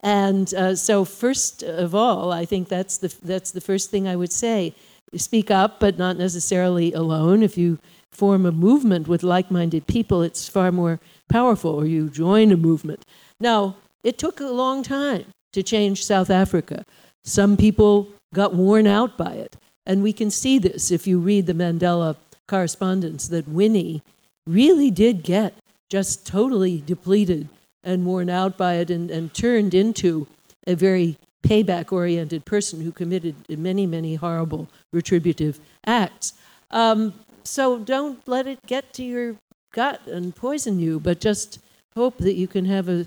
[0.00, 4.16] And uh, so, first of all, I think that's the, that's the first thing I
[4.16, 4.74] would say.
[5.14, 7.42] Speak up, but not necessarily alone.
[7.42, 7.78] If you
[8.16, 10.98] form a movement with like minded people, it's far more
[11.28, 13.04] powerful, or you join a movement.
[13.38, 16.84] Now, it took a long time to change South Africa.
[17.24, 19.56] Some people got worn out by it.
[19.84, 22.16] And we can see this if you read the Mandela
[22.48, 24.02] correspondence that Winnie
[24.46, 25.54] really did get
[25.88, 27.48] just totally depleted
[27.84, 30.26] and worn out by it and, and turned into
[30.66, 36.32] a very payback oriented person who committed many, many horrible retributive acts.
[36.70, 37.14] Um,
[37.46, 39.36] so don't let it get to your
[39.72, 41.58] gut and poison you, but just
[41.94, 43.06] hope that you can have a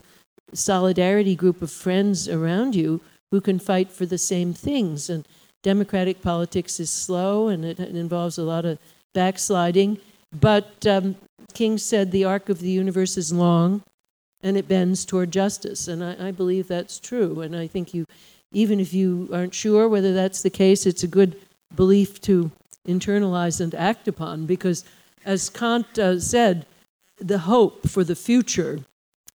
[0.53, 5.09] solidarity group of friends around you who can fight for the same things.
[5.09, 5.27] And
[5.63, 8.79] democratic politics is slow and it, involves a lot of
[9.13, 9.99] backsliding.
[10.31, 11.15] But um,
[11.53, 13.83] King said the arc of the universe is long
[14.41, 15.87] and it bends toward justice.
[15.87, 17.41] And I, I believe that's true.
[17.41, 18.05] And I think you,
[18.51, 21.35] even if you aren't sure whether that's the case, it's a good
[21.75, 22.51] belief to
[22.89, 24.83] internalize and act upon because,
[25.25, 26.65] as Kant uh, said,
[27.17, 28.79] the hope for the future,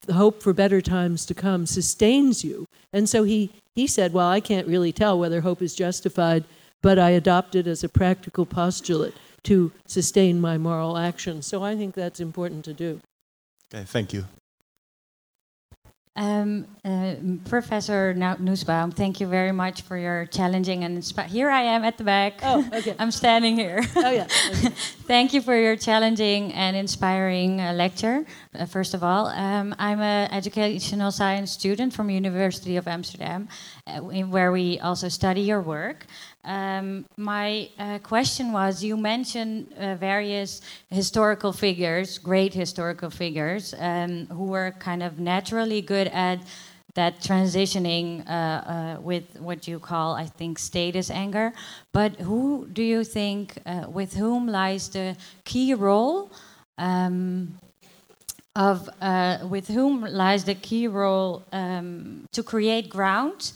[0.07, 2.67] the hope for better times to come, sustains you.
[2.93, 6.45] And so he, he said, Well, I can't really tell whether hope is justified,
[6.81, 11.43] but I adopt it as a practical postulate to sustain my moral action.
[11.43, 13.01] So I think that's important to do.
[13.73, 14.27] Okay, thank you.
[16.15, 17.15] Um, uh,
[17.49, 21.03] Professor Nussbaum, thank you very much for your challenging and.
[21.29, 22.41] Here I am at the back.
[22.43, 22.95] Oh, okay.
[22.99, 23.81] I'm standing here.
[23.97, 24.27] Oh, yeah.
[24.51, 24.69] Okay.
[25.09, 28.27] thank you for your challenging and inspiring uh, lecture.
[28.55, 33.49] Uh, first of all, um, I'm an educational science student from University of Amsterdam,
[33.87, 36.05] uh, where we also study your work.
[36.45, 44.27] Um, my uh, question was you mentioned uh, various historical figures, great historical figures, um,
[44.27, 46.41] who were kind of naturally good at
[46.95, 51.53] that transitioning uh, uh with what you call, I think, status anger.
[51.93, 56.31] But who do you think, uh, with whom lies the key role?
[56.77, 57.59] Um,
[58.55, 63.53] of uh, with whom lies the key role um, to create ground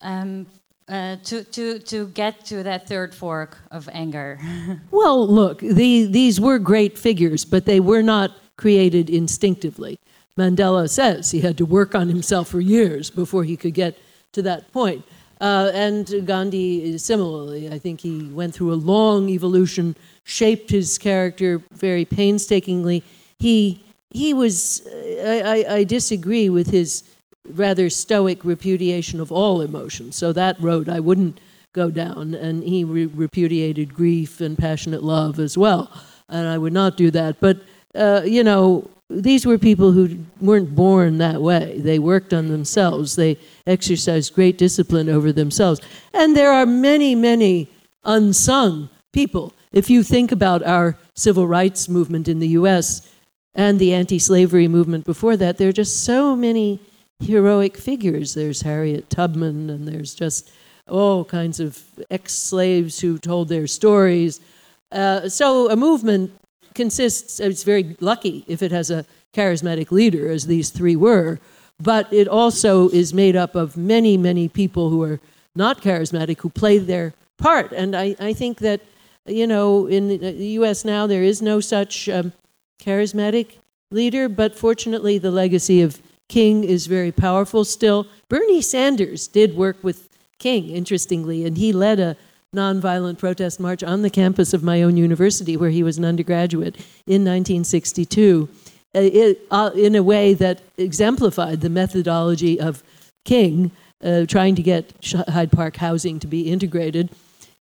[0.00, 0.46] um,
[0.88, 4.38] uh, to, to, to get to that third fork of anger?
[4.90, 9.98] well, look, the, these were great figures, but they were not created instinctively.
[10.38, 13.98] Mandela says he had to work on himself for years before he could get
[14.32, 15.04] to that point.
[15.40, 21.60] Uh, and Gandhi, similarly, I think he went through a long evolution, shaped his character
[21.72, 23.02] very painstakingly.
[23.38, 24.86] He, he was,
[25.24, 27.02] I, I, I disagree with his
[27.48, 30.16] rather stoic repudiation of all emotions.
[30.16, 31.40] So that road I wouldn't
[31.72, 32.34] go down.
[32.34, 35.90] And he re- repudiated grief and passionate love as well.
[36.28, 37.40] And I would not do that.
[37.40, 37.58] But,
[37.94, 41.78] uh, you know, these were people who weren't born that way.
[41.78, 45.80] They worked on themselves, they exercised great discipline over themselves.
[46.14, 47.68] And there are many, many
[48.04, 49.52] unsung people.
[49.72, 53.08] If you think about our civil rights movement in the US
[53.54, 56.80] and the anti slavery movement before that, there are just so many
[57.22, 58.34] heroic figures.
[58.34, 60.50] There's Harriet Tubman, and there's just
[60.88, 64.40] all kinds of ex slaves who told their stories.
[64.90, 66.32] Uh, so a movement
[66.74, 71.38] consists, it's very lucky if it has a charismatic leader, as these three were,
[71.80, 75.20] but it also is made up of many, many people who are
[75.54, 77.72] not charismatic who play their part.
[77.72, 78.80] And I, I think that,
[79.26, 82.32] you know, in the US now, there is no such um,
[82.80, 83.56] charismatic
[83.90, 86.00] leader, but fortunately, the legacy of
[86.32, 88.06] King is very powerful still.
[88.30, 90.08] Bernie Sanders did work with
[90.38, 92.16] King, interestingly, and he led a
[92.56, 96.74] nonviolent protest march on the campus of my own university where he was an undergraduate
[97.06, 98.48] in 1962
[98.94, 102.82] uh, it, uh, in a way that exemplified the methodology of
[103.26, 103.70] King
[104.02, 104.90] uh, trying to get
[105.28, 107.10] Hyde Park housing to be integrated.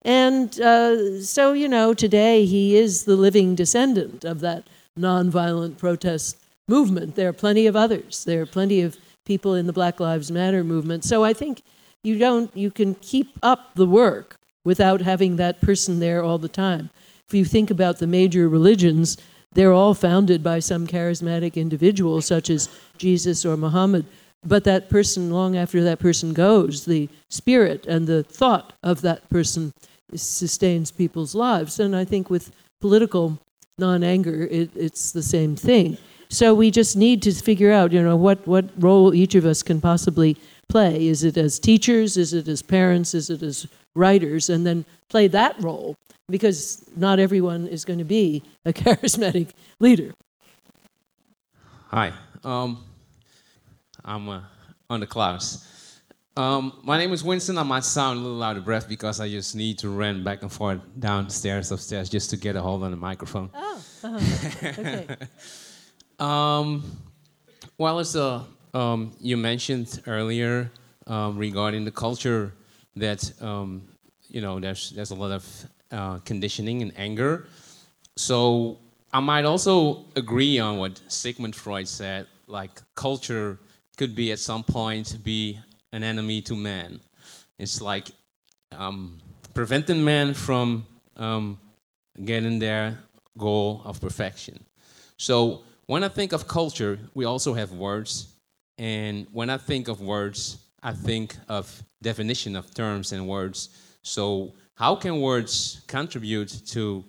[0.03, 4.65] And uh, so, you know, today he is the living descendant of that
[4.99, 6.37] nonviolent protest
[6.69, 7.17] movement.
[7.17, 8.25] There are plenty of others.
[8.25, 11.05] There are plenty of people in the Black Lives Matter movement.
[11.05, 11.63] So I think
[12.05, 16.49] you don't you can keep up the work without having that person there all the
[16.49, 16.91] time.
[17.27, 19.19] If you think about the major religions,
[19.53, 24.07] they're all founded by some charismatic individual, such as Jesus or Muhammad.
[24.45, 29.29] But that person, long after that person goes, the spirit and the thought of that
[29.29, 29.73] person
[30.15, 31.81] sustains people's lives.
[31.81, 33.39] And I think with political
[33.79, 35.99] non anger, it, it's the same thing.
[36.31, 39.63] So we just need to figure out, you know, what, what role each of us
[39.63, 40.37] can possibly
[40.69, 41.07] play.
[41.07, 42.17] Is it as teachers?
[42.17, 43.15] Is it as parents?
[43.15, 44.51] Is it as writers?
[44.51, 45.97] And then play that role
[46.29, 49.51] because not everyone is going to be a charismatic
[49.81, 50.13] leader.
[51.89, 52.13] Hi,
[52.45, 52.85] um,
[54.05, 54.43] I'm uh,
[54.91, 55.65] on the clouds.
[56.37, 57.57] Um, my name is Winston.
[57.57, 60.43] I might sound a little out of breath because I just need to run back
[60.43, 63.51] and forth downstairs, upstairs, just to get a hold on the microphone.
[63.55, 64.69] Oh, uh-huh.
[64.79, 65.17] okay.
[66.19, 66.83] Um,
[67.77, 68.43] well, as uh,
[68.75, 70.71] um, you mentioned earlier
[71.07, 72.53] um, regarding the culture
[72.97, 73.83] that um,
[74.29, 77.47] you know there's there's a lot of uh, conditioning and anger.
[78.17, 78.79] So
[79.13, 83.59] I might also agree on what Sigmund Freud said, like culture
[83.97, 85.59] could be at some point be
[85.93, 87.01] an enemy to man.
[87.59, 88.11] It's like
[88.73, 89.19] um,
[89.55, 91.59] preventing man from um,
[92.25, 92.99] getting their
[93.37, 94.65] goal of perfection.
[95.17, 98.37] So when I think of culture, we also have words.
[98.77, 103.71] And when I think of words, I think of definition of terms and words.
[104.03, 107.05] So how can words contribute to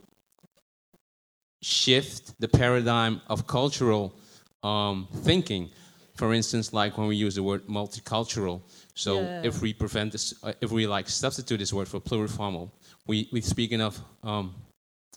[1.62, 4.16] shift the paradigm of cultural
[4.64, 5.70] um, thinking?
[6.16, 8.62] For instance, like when we use the word multicultural.
[8.94, 9.42] So yeah.
[9.44, 12.72] if we prevent this, uh, if we like substitute this word for pluriformal,
[13.06, 14.56] we we speaking of um,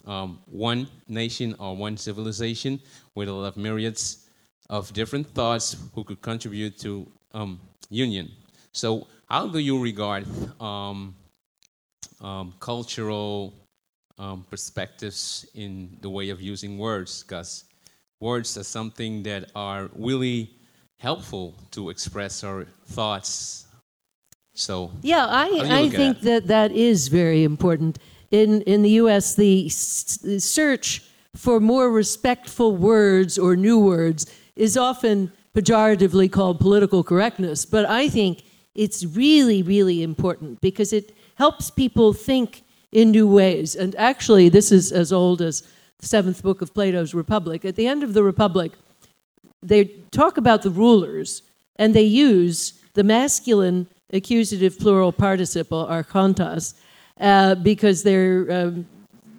[0.06, 2.80] um, one nation or one civilization
[3.14, 4.28] with a lot of myriads
[4.68, 8.30] of different thoughts who could contribute to um, union.
[8.72, 10.26] So how do you regard
[10.60, 11.14] um,
[12.20, 13.54] um, cultural
[14.18, 17.64] um, perspectives in the way of using words because
[18.20, 20.50] words are something that are really
[20.98, 23.66] helpful to express our thoughts.
[24.54, 26.22] So yeah, I, I think that?
[26.22, 27.98] that that is very important.
[28.32, 31.02] In in the U.S., the, search
[31.36, 34.26] for more respectful words or new words
[34.56, 38.42] is often pejoratively called political correctness, but I think
[38.74, 43.76] it's really, really important because it helps people think in new ways.
[43.76, 45.62] And actually, this is as old as
[45.98, 47.64] the seventh book of Plato's Republic.
[47.64, 48.72] At the end of the Republic,
[49.62, 51.42] they talk about the rulers
[51.76, 56.74] and they use the masculine accusative plural participle, archontos,
[57.20, 58.86] uh, because they're, um,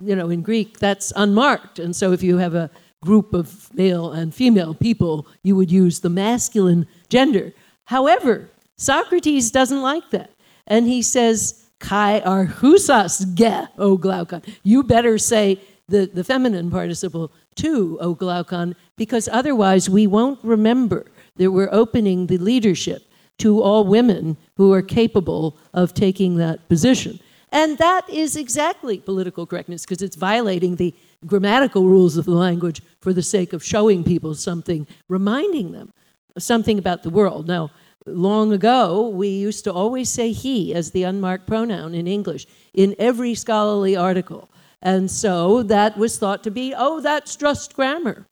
[0.02, 1.80] you know, in Greek, that's unmarked.
[1.80, 2.70] And so if you have a
[3.02, 7.54] group of male and female people, you would use the masculine gender.
[7.86, 10.32] However, Socrates doesn't like that.
[10.68, 14.42] And he says, kai arhusas ge, O Glaucon.
[14.64, 15.60] You better say
[15.90, 21.06] the, the feminine participle too, O Glaucon, because otherwise we won't remember
[21.36, 23.04] that we're opening the leadership
[23.40, 27.20] to all women who are capable of taking that position.
[27.54, 30.94] And that is exactly political correctness because it's violating the
[31.24, 35.94] grammatical rules of the language for the sake of showing people something, reminding them
[36.40, 37.48] something about the world.
[37.48, 37.70] Now,
[38.08, 42.96] long ago, we used to always say he as the unmarked pronoun in English in
[42.98, 44.50] every scholarly article.
[44.82, 48.26] And so that was thought to be, oh, that's just grammar.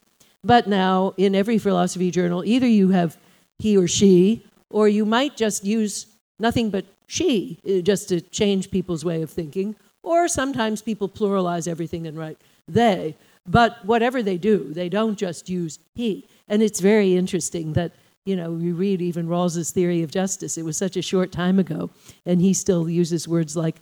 [0.43, 3.19] But now, in every philosophy journal, either you have
[3.59, 6.07] he or she, or you might just use
[6.42, 11.68] nothing but she uh, just to change people's way of thinking, or sometimes people pluralize
[11.68, 12.38] everything and write
[12.68, 13.16] they.
[13.48, 16.28] But whatever they do, they don't just use he.
[16.48, 17.92] And it's very interesting that
[18.26, 20.58] you know, you read even Rawls's theory of justice.
[20.58, 21.89] It was such a short time ago,
[22.26, 23.78] and he still uses words like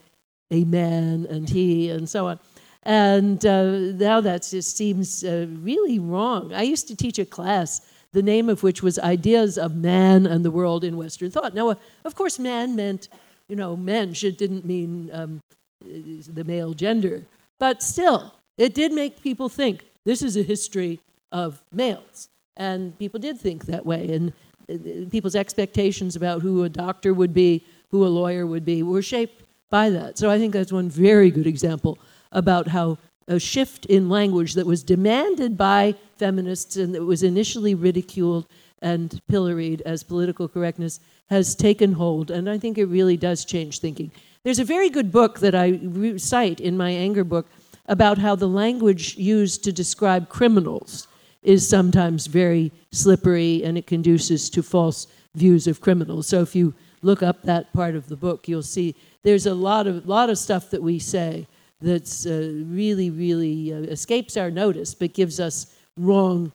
[0.54, 2.40] amen and he and so on.
[2.84, 6.54] And uh, now that just seems uh, really wrong.
[6.54, 7.82] I used to teach a class
[8.14, 11.54] the name of which was Ideas of Man and the World in Western Thought.
[11.54, 13.10] Now, uh, of course, man meant,
[13.48, 14.24] you know, mensch.
[14.24, 15.42] It didn't mean um,
[15.82, 17.24] the male gender.
[17.60, 21.00] But still, it did make people think this is a history
[21.32, 22.30] of males.
[22.58, 24.12] And people did think that way.
[24.12, 24.34] And
[24.70, 29.02] uh, people's expectations about who a doctor would be, who a lawyer would be, were
[29.02, 30.18] shaped by that.
[30.18, 32.00] So I think that's one very good example
[32.32, 32.98] about how
[33.30, 38.46] a shift in language that was demanded by feminists and that was initially ridiculed
[38.82, 41.00] and pilloried as political correctness
[41.30, 42.32] has taken hold.
[42.32, 44.12] And I think it really does change thinking.
[44.44, 45.80] There's a very good book that I
[46.18, 47.48] cite in my anger book
[47.86, 51.08] about how the language used to describe criminals
[51.44, 56.28] is sometimes very slippery and it conduces to false views of criminals.
[56.28, 59.88] So if you look up that part of the book, you'll see there's a lot
[59.88, 61.48] of lot of stuff that we say
[61.82, 66.52] that's uh, really, really uh, escapes our notice, but gives us wrong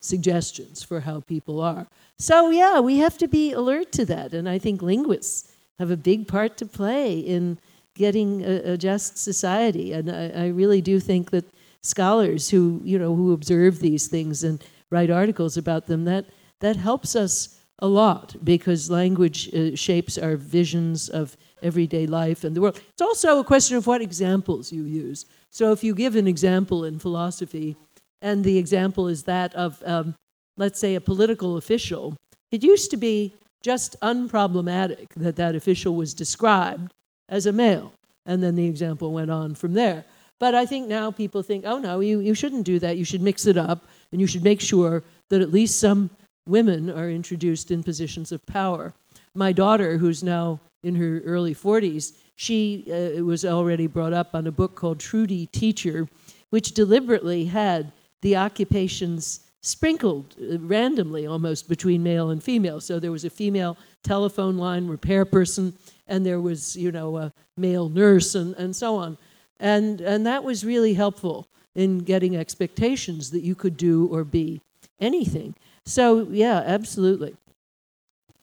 [0.00, 1.86] suggestions for how people are.
[2.18, 4.32] So, yeah, we have to be alert to that.
[4.32, 7.58] And I think linguists have a big part to play in
[7.94, 9.92] getting a, a just society.
[9.92, 11.44] And I, I, really do think that
[11.82, 16.26] scholars who, you know, who observe these things and write articles about them, that,
[16.60, 22.54] that helps us a lot because language uh, shapes our visions of everyday life and
[22.54, 22.80] the world.
[22.92, 25.26] It's also a question of what examples you use.
[25.50, 27.76] So if you give an example in philosophy,
[28.20, 30.14] and the example is that of, um,
[30.56, 32.16] let's say, a political official,
[32.50, 36.92] it used to be just unproblematic that that official was described
[37.28, 37.92] as a male.
[38.26, 40.04] And then the example went on from there.
[40.38, 42.96] But I think now people think, oh no, you, you shouldn't do that.
[42.96, 46.10] You should mix it up, and you should make sure that at least some
[46.46, 48.94] women are introduced in positions of power.
[49.34, 54.46] My daughter, who's now in her early 40s, she uh, was already brought up on
[54.46, 56.08] a book called Trudy Teacher,
[56.50, 62.80] which deliberately had the occupations sprinkled uh, randomly almost between male and female.
[62.80, 65.74] So there was a female telephone line repair person,
[66.06, 69.18] and there was, you know, a male nurse, and, and so on.
[69.60, 74.60] And, and that was really helpful in getting expectations that you could do or be
[75.00, 75.54] anything.
[75.84, 77.36] So, yeah, absolutely.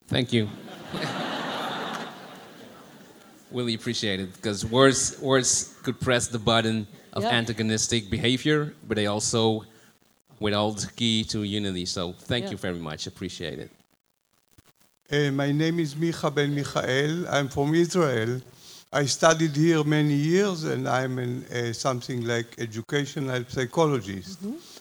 [0.08, 0.50] Thank you.
[3.56, 7.34] really appreciate it because words words could press the button of yep.
[7.34, 9.64] antagonistic behavior, but they also
[10.39, 11.86] without the key to unity.
[11.86, 12.51] So thank yep.
[12.51, 13.08] you very much.
[13.08, 13.72] Appreciate it.
[15.12, 17.28] Uh, my name is Micha Ben Michael.
[17.30, 18.41] I'm from Israel.
[18.91, 24.41] I studied here many years, and I'm in, uh, something like educational psychologist.
[24.41, 24.76] Mm -hmm.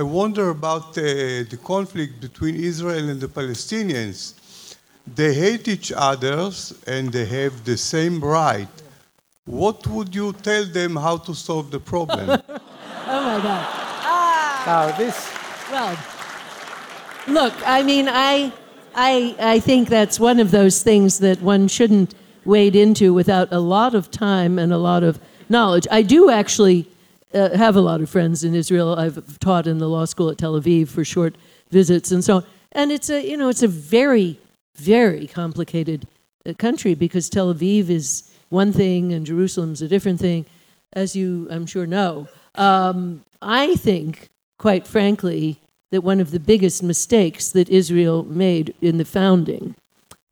[0.00, 1.04] I wonder about uh,
[1.52, 4.34] the conflict between Israel and the Palestinians
[5.14, 6.50] they hate each other
[6.86, 8.68] and they have the same right.
[9.44, 12.28] What would you tell them how to solve the problem?
[12.30, 13.66] oh my God.
[14.04, 14.62] Ah.
[14.66, 15.32] Now this.
[15.70, 15.96] Well,
[17.26, 18.52] look, I mean, I,
[18.94, 23.60] I, I think that's one of those things that one shouldn't wade into without a
[23.60, 25.86] lot of time and a lot of knowledge.
[25.90, 26.86] I do actually
[27.32, 28.98] uh, have a lot of friends in Israel.
[28.98, 31.36] I've taught in the law school at Tel Aviv for short
[31.70, 32.44] visits and so on.
[32.72, 34.38] And it's a, you know, it's a very
[34.78, 36.06] very complicated
[36.46, 40.46] uh, country because Tel Aviv is one thing and Jerusalem's a different thing,
[40.92, 42.28] as you, I'm sure, know.
[42.54, 45.60] Um, I think, quite frankly,
[45.90, 49.74] that one of the biggest mistakes that Israel made in the founding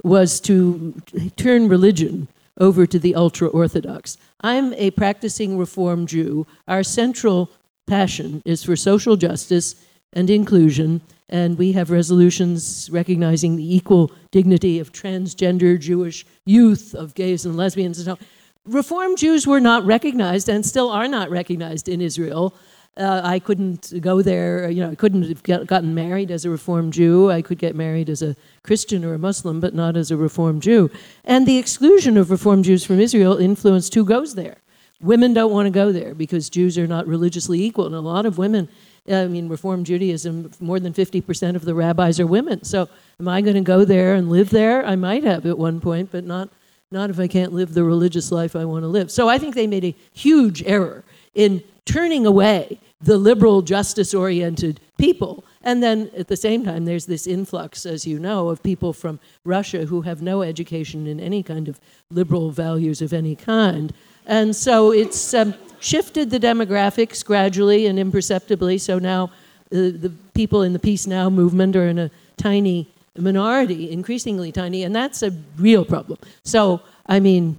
[0.02, 0.94] was to
[1.36, 2.28] turn religion
[2.58, 4.16] over to the ultra Orthodox.
[4.40, 6.46] I'm a practicing Reform Jew.
[6.68, 7.50] Our central
[7.86, 9.74] passion is for social justice
[10.12, 17.14] and inclusion and we have resolutions recognizing the equal dignity of transgender Jewish youth, of
[17.14, 18.18] gays and lesbians, and so on.
[18.64, 22.54] Reform Jews were not recognized and still are not recognized in Israel.
[22.96, 26.50] Uh, I couldn't go there, you know, I couldn't have get, gotten married as a
[26.50, 27.30] Reform Jew.
[27.30, 30.60] I could get married as a Christian or a Muslim, but not as a Reform
[30.60, 30.90] Jew.
[31.22, 34.56] And the exclusion of Reform Jews from Israel influenced who goes there.
[35.00, 37.84] Women don't want to go there because Jews are not religiously equal.
[37.84, 38.66] And a lot of women
[39.08, 42.64] I mean, Reform Judaism, more than 50% of the rabbis are women.
[42.64, 42.88] So
[43.20, 44.84] am I going to go there and live there?
[44.84, 46.50] I might have at one point, but not,
[46.90, 49.10] not if I can't live the religious life I want to live.
[49.10, 51.04] So I think they made a huge error
[51.34, 55.44] in turning away the liberal, justice oriented people.
[55.62, 59.20] And then at the same time, there's this influx, as you know, of people from
[59.44, 61.78] Russia who have no education in any kind of
[62.10, 63.92] liberal values of any kind.
[64.26, 65.34] And so it's.
[65.34, 65.54] Um,
[65.86, 68.78] shifted the demographics gradually and imperceptibly.
[68.78, 73.90] So now uh, the people in the Peace Now movement are in a tiny minority,
[73.90, 76.18] increasingly tiny, and that's a real problem.
[76.44, 77.58] So, I mean,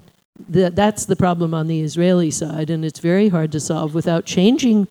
[0.50, 4.26] the, that's the problem on the Israeli side, and it's very hard to solve without
[4.26, 4.88] changing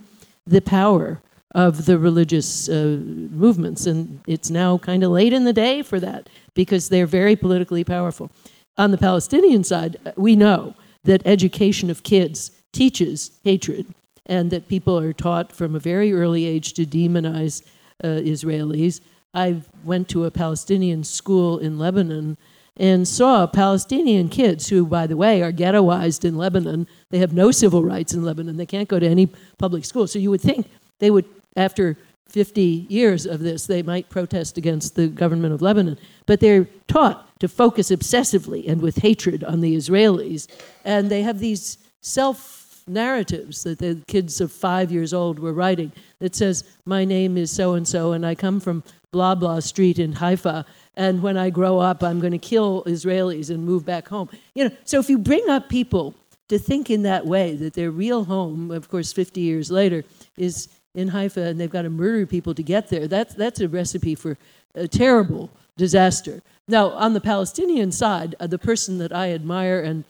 [0.46, 1.20] the power
[1.54, 2.98] of the religious uh,
[3.30, 3.86] movements.
[3.86, 7.84] And it's now kind of late in the day for that because they're very politically
[7.84, 8.30] powerful.
[8.76, 10.74] On the Palestinian side, uh, we know
[11.06, 13.86] that education of kids teaches hatred
[14.26, 17.62] and that people are taught from a very early age to demonize
[18.04, 19.00] uh, Israelis.
[19.32, 22.36] I went to a Palestinian school in Lebanon
[22.76, 26.86] and saw Palestinian kids who, by the way, are ghettoized in Lebanon.
[27.10, 28.56] They have no civil rights in Lebanon.
[28.56, 29.28] They can't go to any
[29.58, 30.06] public school.
[30.06, 31.24] So you would think they would,
[31.56, 31.96] after
[32.28, 35.98] 50 years of this, they might protest against the government of Lebanon.
[36.26, 40.48] But they're taught to focus obsessively and with hatred on the Israelis.
[40.84, 45.92] And they have these self narratives that the kids of five years old were writing
[46.20, 49.98] that says, My name is so and so, and I come from blah blah street
[49.98, 54.08] in Haifa, and when I grow up, I'm going to kill Israelis and move back
[54.08, 54.28] home.
[54.54, 56.14] You know, so if you bring up people
[56.48, 60.04] to think in that way, that their real home, of course, 50 years later,
[60.36, 63.68] is in Haifa and they've got to murder people to get there, that's, that's a
[63.68, 64.36] recipe for
[64.74, 66.42] a terrible disaster.
[66.66, 70.04] Now, on the Palestinian side, uh, the person that I admire and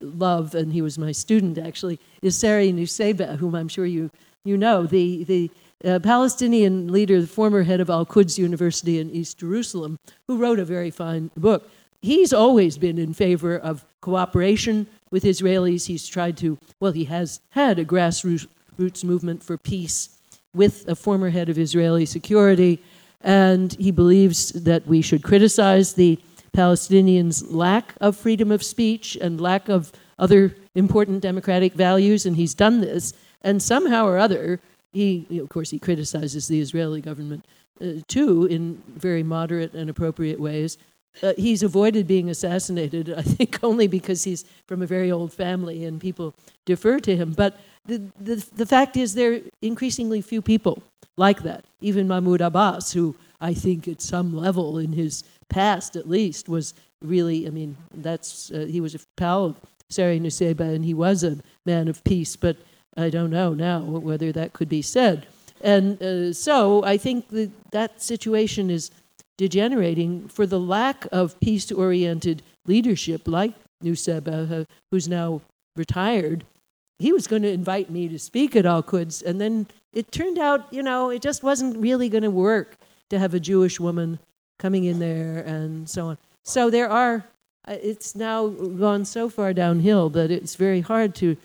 [0.00, 4.10] love, and he was my student actually, is Sari Nusseibeh, whom I'm sure you,
[4.44, 5.50] you know, the, the
[5.84, 10.58] a Palestinian leader, the former head of Al Quds University in East Jerusalem, who wrote
[10.60, 11.68] a very fine book.
[12.00, 15.86] He's always been in favor of cooperation with Israelis.
[15.86, 20.18] He's tried to, well, he has had a grassroots movement for peace
[20.54, 22.82] with a former head of Israeli security,
[23.20, 26.18] and he believes that we should criticize the
[26.52, 32.54] Palestinians' lack of freedom of speech and lack of other important democratic values, and he's
[32.54, 33.14] done this.
[33.40, 34.60] And somehow or other,
[34.92, 37.46] he, of course, he criticizes the Israeli government
[37.80, 40.78] uh, too in very moderate and appropriate ways.
[41.22, 45.84] Uh, he's avoided being assassinated, I think, only because he's from a very old family
[45.84, 46.34] and people
[46.64, 47.32] defer to him.
[47.32, 50.82] But the, the, the fact is, there are increasingly few people
[51.16, 51.64] like that.
[51.80, 56.74] Even Mahmoud Abbas, who I think at some level in his past at least was
[57.02, 59.56] really, I mean, that's, uh, he was a pal of
[59.90, 62.56] Sari Nusseibeh and he was a man of peace, but
[62.96, 65.26] I don't know now whether that could be said.
[65.60, 68.90] And uh, so I think that that situation is
[69.38, 75.40] degenerating for the lack of peace oriented leadership, like Nusseibeh, uh, who's now
[75.76, 76.44] retired.
[77.02, 80.38] He was going to invite me to speak at Al Quds, and then it turned
[80.38, 82.76] out, you know, it just wasn't really going to work
[83.10, 84.20] to have a Jewish woman
[84.60, 86.18] coming in there and so on.
[86.44, 87.24] So there are,
[87.66, 91.36] uh, it's now gone so far downhill that it's very hard to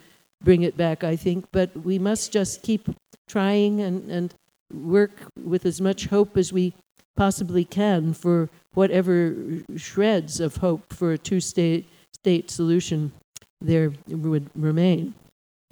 [0.43, 1.47] bring it back, I think.
[1.51, 2.87] But we must just keep
[3.27, 4.35] trying and, and
[4.71, 6.75] work with as much hope as we
[7.15, 9.35] possibly can for whatever
[9.75, 13.11] shreds of hope for a two state, state solution
[13.59, 15.15] there would remain.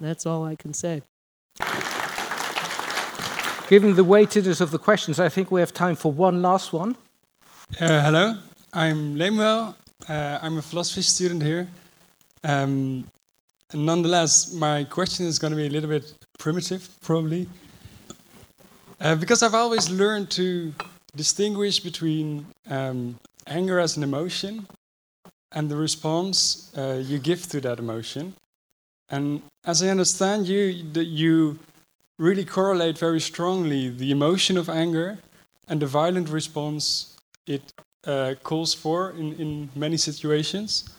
[0.00, 1.02] That's all I can say.
[3.68, 6.96] Given the weightiness of the questions, I think we have time for one last one.
[7.80, 8.34] Uh, hello,
[8.72, 9.74] I'm Lemuel.
[10.08, 11.66] Uh, I'm a philosophy student here.
[12.44, 13.10] Um,
[13.74, 17.48] nonetheless, my question is going to be a little bit primitive, probably.
[19.00, 20.72] Uh, because I've always learned to
[21.16, 24.66] distinguish between um, anger as an emotion
[25.52, 28.34] and the response uh, you give to that emotion.
[29.08, 30.60] And as I understand you,
[30.94, 31.58] you
[32.18, 35.18] really correlate very strongly the emotion of anger
[35.68, 37.72] and the violent response it
[38.06, 40.90] uh, calls for in, in many situations.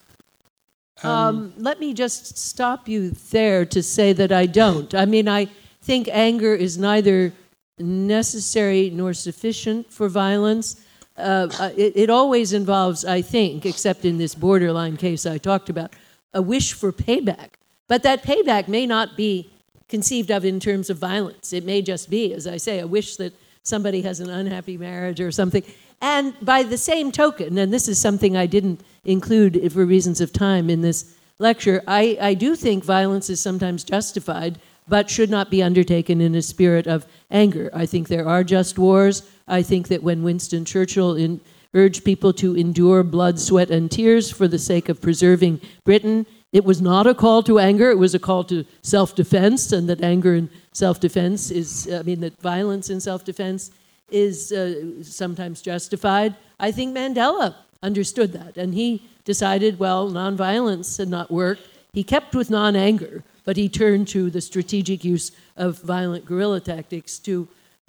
[1.03, 4.93] Um, um, let me just stop you there to say that I don't.
[4.95, 5.47] I mean, I
[5.81, 7.33] think anger is neither
[7.77, 10.81] necessary nor sufficient for violence.
[11.15, 15.93] Uh, it, it, always involves, I think, except in this borderline case I talked about,
[16.33, 17.56] a wish for payback.
[17.87, 19.49] But that payback may not be
[19.87, 21.53] conceived of in terms of violence.
[21.53, 23.33] It may just be, as I say, a wish that
[23.63, 25.63] somebody has an unhappy marriage or something.
[26.01, 30.31] And by the same token, and this is something I didn't include for reasons of
[30.31, 35.49] time in this lecture, I, I do think violence is sometimes justified, but should not
[35.49, 37.69] be undertaken in a spirit of anger.
[37.73, 39.29] I think there are just wars.
[39.47, 41.41] I think that when Winston Churchill in,
[41.73, 46.63] urged people to endure blood, sweat, and tears for the sake of preserving Britain, it
[46.63, 50.01] was not a call to anger, it was a call to self defense, and that
[50.01, 53.71] anger and self defense is, I mean, that violence in self defense
[54.09, 56.35] is uh, sometimes justified.
[56.59, 61.67] I think Mandela understood that, and he decided, well, nonviolence had not worked.
[61.91, 66.61] He kept with non anger, but he turned to the strategic use of violent guerrilla
[66.61, 67.47] tactics to,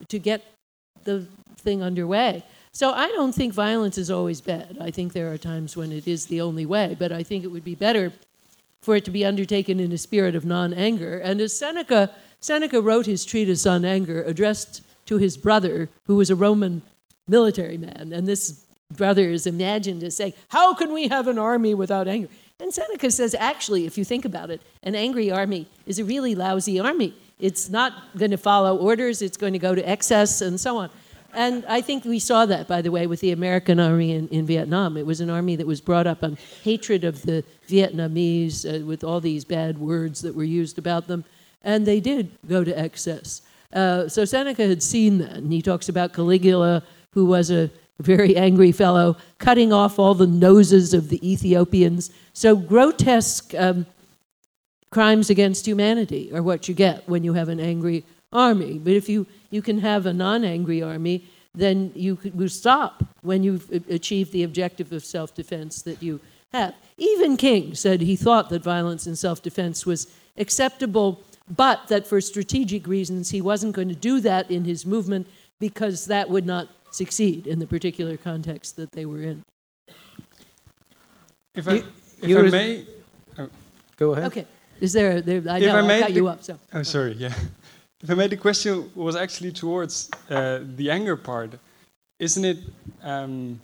[0.09, 0.43] to get
[1.05, 1.27] the
[1.59, 2.43] thing underway.
[2.73, 4.79] So I don't think violence is always bad.
[4.81, 7.49] I think there are times when it is the only way, but I think it
[7.49, 8.13] would be better
[8.81, 11.19] for it to be undertaken in a spirit of non anger.
[11.19, 12.11] And as Seneca,
[12.41, 16.83] Seneca wrote his treatise on anger, addressed to his brother, who was a Roman
[17.27, 18.13] military man.
[18.13, 18.65] And this
[18.95, 22.29] brother is imagined as saying, How can we have an army without anger?
[22.61, 26.35] And Seneca says, actually, if you think about it, an angry army is a really
[26.35, 27.15] lousy army.
[27.39, 30.91] It's not going to follow orders, it's going to go to excess, and so on.
[31.35, 34.47] And I think we saw that, by the way, with the American army in, in
[34.47, 34.97] Vietnam.
[34.97, 39.05] It was an army that was brought up on hatred of the Vietnamese uh, with
[39.05, 41.25] all these bad words that were used about them.
[41.63, 43.43] And they did go to excess.
[43.73, 45.37] Uh, so Seneca had seen that.
[45.37, 47.71] And he talks about Caligula, who was a
[48.01, 52.11] very angry fellow, cutting off all the noses of the Ethiopians.
[52.33, 53.87] So grotesque um,
[54.91, 58.79] crimes against humanity are what you get when you have an angry army.
[58.79, 61.25] But if you, you can have a non angry army,
[61.55, 66.21] then you will stop when you've achieved the objective of self defense that you
[66.53, 66.75] have.
[66.97, 72.21] Even King said he thought that violence in self defense was acceptable, but that for
[72.21, 75.27] strategic reasons he wasn't going to do that in his movement
[75.59, 79.45] because that would not succeed in the particular context that they were in.
[81.55, 81.83] If I,
[82.23, 82.87] you, if I may.
[83.39, 83.49] Oh.
[83.97, 84.25] Go ahead.
[84.27, 84.47] Okay.
[84.81, 86.43] Is there, there I know, I, I cut you up.
[86.45, 86.59] So.
[86.73, 87.35] Oh, sorry, yeah.
[88.07, 91.59] I made the question was actually towards uh, the anger part,
[92.21, 92.59] isn't it
[93.03, 93.61] um,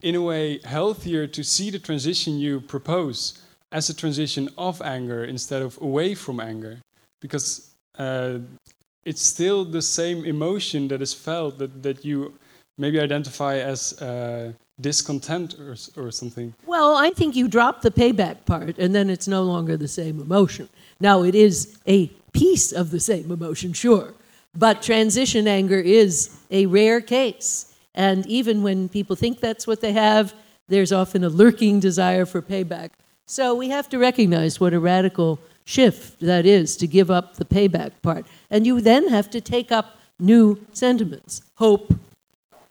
[0.00, 5.24] in a way healthier to see the transition you propose as a transition of anger
[5.24, 6.78] instead of away from anger?
[7.20, 8.38] Because uh,
[9.04, 12.32] it's still the same emotion that is felt that, that you
[12.76, 16.54] maybe identify as uh, discontent or, or something.
[16.64, 20.20] Well, I think you drop the payback part and then it's no longer the same
[20.20, 20.68] emotion.
[21.00, 24.14] Now, it is a piece of the same emotion, sure.
[24.56, 27.74] But transition anger is a rare case.
[27.94, 30.34] And even when people think that's what they have,
[30.68, 32.90] there's often a lurking desire for payback.
[33.26, 37.44] So we have to recognize what a radical shift that is to give up the
[37.44, 38.24] payback part.
[38.50, 41.92] And you then have to take up new sentiments hope,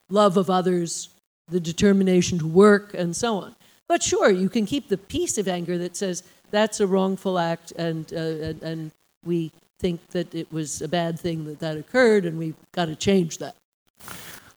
[0.09, 1.09] love of others,
[1.49, 3.55] the determination to work, and so on.
[3.87, 7.71] But sure, you can keep the piece of anger that says that's a wrongful act
[7.73, 8.91] and, uh, and, and
[9.26, 12.95] we think that it was a bad thing that that occurred, and we've got to
[12.95, 13.55] change that.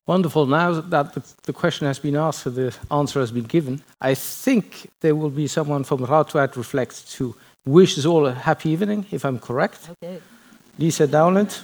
[0.07, 0.47] Wonderful.
[0.47, 4.15] Now that the, the, question has been asked, so the answer has been given, I
[4.15, 9.07] think there will be someone from Radboud Reflect to wish us all a happy evening,
[9.11, 9.91] if I'm correct.
[10.03, 10.21] Okay.
[10.79, 11.63] Lisa Dowland,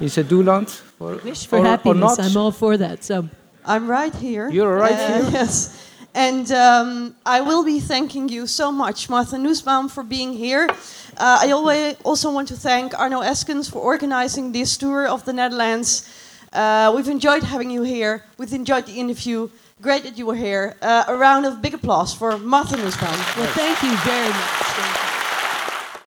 [0.00, 0.82] Lisa Douland.
[1.00, 2.18] Or, Wish for or, happiness.
[2.18, 3.04] Or I'm all for that.
[3.04, 3.28] So
[3.64, 4.50] I'm right here.
[4.50, 5.30] You're right uh, here.
[5.32, 5.84] Yes.
[6.14, 10.68] And um, I will be thanking you so much, Martha Nussbaum, for being here.
[11.18, 16.08] Uh, I also want to thank Arno Eskens for organizing this tour of the Netherlands.
[16.52, 18.24] Uh, we've enjoyed having you here.
[18.38, 19.50] We've enjoyed the interview.
[19.82, 20.76] Great that you were here.
[20.80, 23.18] Uh, a round of big applause for Martha Nussbaum.
[23.36, 25.07] Well, thank you very much.